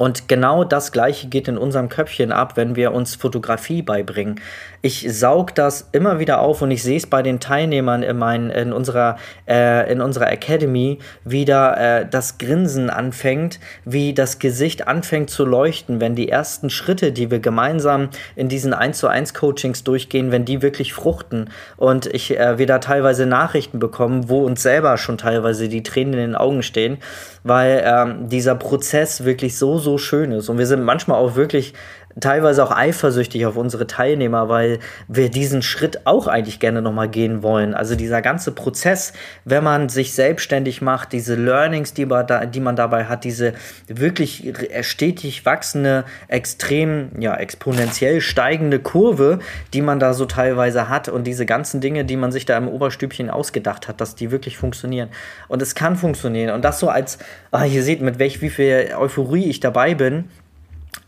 Und 0.03 0.27
genau 0.27 0.65
das 0.65 0.91
Gleiche 0.91 1.29
geht 1.29 1.47
in 1.47 1.57
unserem 1.57 1.89
Köpfchen 1.89 2.33
ab, 2.33 2.57
wenn 2.57 2.75
wir 2.75 2.93
uns 2.93 3.15
Fotografie 3.15 3.83
beibringen. 3.83 4.41
Ich 4.85 5.07
saug 5.17 5.55
das 5.55 5.91
immer 5.93 6.19
wieder 6.19 6.41
auf 6.41 6.61
und 6.61 6.73
ich 6.73 6.83
sehe 6.83 6.97
es 6.97 7.07
bei 7.07 7.23
den 7.23 7.39
Teilnehmern 7.39 8.03
in, 8.03 8.19
mein, 8.19 8.51
in, 8.51 8.73
unserer, 8.73 9.17
äh, 9.47 9.93
in 9.93 10.01
unserer 10.01 10.33
Academy, 10.33 10.99
wie 11.25 11.45
da 11.45 11.75
äh, 12.01 12.09
das 12.11 12.39
Grinsen 12.39 12.91
anfängt, 12.91 13.61
wie 13.85 14.13
das 14.13 14.41
Gesicht 14.41 14.89
anfängt 14.89 15.31
zu 15.31 15.45
leuchten, 15.45 16.01
wenn 16.01 16.17
die 16.17 16.29
ersten 16.29 16.69
Schritte, 16.69 17.13
die 17.13 17.31
wir 17.31 17.39
gemeinsam 17.39 18.09
in 18.35 18.49
diesen 18.49 18.75
1 18.75 18.99
zu 18.99 19.07
1 19.07 19.35
Coachings 19.35 19.85
durchgehen, 19.85 20.33
wenn 20.33 20.45
die 20.45 20.63
wirklich 20.63 20.95
fruchten 20.95 21.49
und 21.77 22.07
ich 22.07 22.37
äh, 22.37 22.59
wieder 22.59 22.81
teilweise 22.81 23.27
Nachrichten 23.27 23.79
bekommen, 23.79 24.29
wo 24.29 24.45
uns 24.45 24.65
selber 24.65 24.99
schon 24.99 25.17
teilweise 25.17 25.69
die 25.69 25.85
Tränen 25.85 26.15
in 26.15 26.19
den 26.19 26.35
Augen 26.35 26.65
stehen, 26.65 26.99
weil 27.45 27.83
ähm, 27.85 28.29
dieser 28.29 28.55
Prozess 28.55 29.25
wirklich 29.25 29.59
so, 29.59 29.79
so 29.79 29.99
schön 29.99 30.33
ist. 30.33 30.49
Und 30.49 30.59
wir 30.59 30.67
sind 30.67 30.83
manchmal 30.83 31.19
auch 31.19 31.35
wirklich 31.35 31.75
teilweise 32.21 32.65
auch 32.65 32.71
eifersüchtig 32.71 33.47
auf 33.47 33.57
unsere 33.57 33.87
Teilnehmer, 33.87 34.49
weil 34.49 34.79
wir 35.09 35.31
diesen 35.31 35.63
Schritt 35.63 36.07
auch 36.07 36.27
eigentlich 36.27 36.61
gerne 36.61 36.83
nochmal 36.83 37.09
gehen 37.09 37.43
wollen. 37.43 37.75
Also 37.75 37.97
dieser 37.97 38.23
ganze 38.23 38.53
Prozess, 38.53 39.13
wenn 39.45 39.65
man 39.65 39.89
sich 39.89 40.15
selbstständig 40.15 40.83
macht, 40.83 41.13
diese 41.13 41.35
Learnings, 41.35 41.95
die 41.95 42.07
man, 42.07 42.27
da, 42.27 42.47
die 42.47 42.61
man 42.61 42.77
dabei 42.77 43.07
hat, 43.07 43.25
diese 43.25 43.55
wirklich 43.87 44.53
stetig 44.83 45.47
wachsende, 45.47 46.05
extrem, 46.29 47.11
ja, 47.19 47.35
exponentiell 47.37 48.21
steigende 48.21 48.79
Kurve, 48.79 49.39
die 49.73 49.83
man 49.83 49.99
da 49.99 50.15
so 50.15 50.27
teilweise 50.27 50.89
hat 50.89 51.09
und 51.09 51.25
diese 51.25 51.47
ganzen 51.47 51.81
Dinge, 51.81 52.05
die 52.05 52.17
man 52.17 52.33
sich 52.33 52.45
da 52.45 52.57
im 52.57 52.69
Oberstübchen 52.69 53.31
ausgedacht 53.31 53.89
hat, 53.89 54.01
dass 54.01 54.15
die 54.15 54.31
wirklich 54.31 54.59
funktionieren. 54.59 55.09
Und 55.49 55.63
es 55.63 55.75
kann 55.75 55.97
funktionieren. 55.97 56.55
Und 56.55 56.65
das 56.65 56.79
so 56.79 56.89
als, 56.89 57.19
ah, 57.51 57.65
ihr 57.65 57.83
seht, 57.83 58.01
mit 58.03 58.19
welch, 58.19 58.43
wie 58.43 58.51
viel 58.51 58.91
Euphorie 58.97 59.49
ich 59.49 59.61
dabei 59.61 59.95
bin 59.95 60.25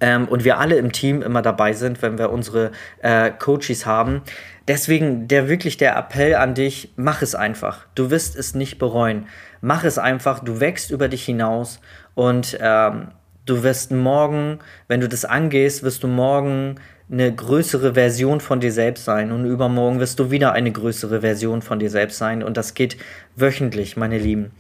ähm, 0.05 0.29
und 0.29 0.45
wir 0.45 0.59
alle 0.59 0.77
im 0.77 0.93
Team 0.93 1.23
immer 1.23 1.41
dabei 1.41 1.73
sind, 1.73 2.03
wenn 2.03 2.19
wir 2.19 2.31
unsere 2.31 2.73
äh, 3.01 3.31
Coaches 3.31 3.87
haben. 3.87 4.21
Deswegen 4.69 5.29
der 5.29 5.49
wirklich 5.49 5.79
der 5.79 5.97
Appell 5.97 6.35
an 6.35 6.53
dich, 6.53 6.93
mach 6.97 7.23
es 7.23 7.35
einfach. 7.35 7.87
Du 7.95 8.11
wirst 8.11 8.37
es 8.37 8.55
nicht 8.55 8.79
bereuen. 8.79 9.29
Mach 9.63 9.83
es 9.83 9.97
einfach, 9.97 10.41
du 10.41 10.61
wächst 10.61 10.91
über 10.91 11.09
dich 11.09 11.25
hinaus 11.25 11.81
und 12.15 12.59
ähm, 12.61 13.13
du 13.47 13.63
wirst 13.63 13.93
morgen, 13.93 14.59
wenn 14.89 15.01
du 15.01 15.09
das 15.09 15.25
angehst, 15.25 15.83
wirst 15.83 16.03
du 16.03 16.09
morgen 16.09 16.75
eine 17.11 17.35
größere 17.35 17.95
Version 17.95 18.41
von 18.41 18.61
dir 18.61 18.73
selbst 18.73 19.07
sein 19.07 19.33
und 19.33 19.47
übermorgen 19.47 20.01
wirst 20.01 20.19
du 20.19 20.31
wieder 20.31 20.53
eine 20.53 20.71
größere 20.71 21.23
Version 21.23 21.63
von 21.63 21.79
dir 21.79 21.89
selbst 21.89 22.19
sein 22.19 22.43
und 22.43 22.59
das 22.59 22.75
geht 22.75 22.99
wöchentlich, 23.37 23.97
meine 23.97 24.19
Lieben. 24.19 24.51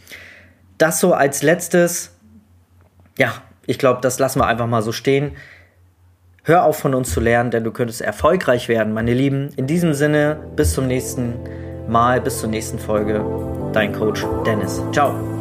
Das 0.79 1.01
so 1.01 1.13
als 1.13 1.43
letztes, 1.43 2.17
ja, 3.19 3.43
ich 3.67 3.79
glaube, 3.79 4.01
das 4.01 4.19
lassen 4.19 4.41
wir 4.41 4.47
einfach 4.47 4.67
mal 4.67 4.83
so 4.83 4.93
stehen. 4.93 5.33
Hör 6.43 6.65
auf 6.65 6.79
von 6.79 6.95
uns 6.95 7.11
zu 7.11 7.21
lernen, 7.21 7.51
denn 7.51 7.65
du 7.65 7.73
könntest 7.73 8.03
erfolgreich 8.03 8.69
werden, 8.69 8.93
meine 8.93 9.15
Lieben. 9.15 9.49
In 9.57 9.67
diesem 9.67 9.95
Sinne, 9.95 10.37
bis 10.57 10.75
zum 10.75 10.87
nächsten 10.87 11.35
Mal, 11.89 12.21
bis 12.21 12.41
zur 12.41 12.51
nächsten 12.51 12.79
Folge. 12.79 13.25
Dein 13.73 13.93
Coach 13.93 14.25
Dennis. 14.45 14.83
Ciao. 14.93 15.34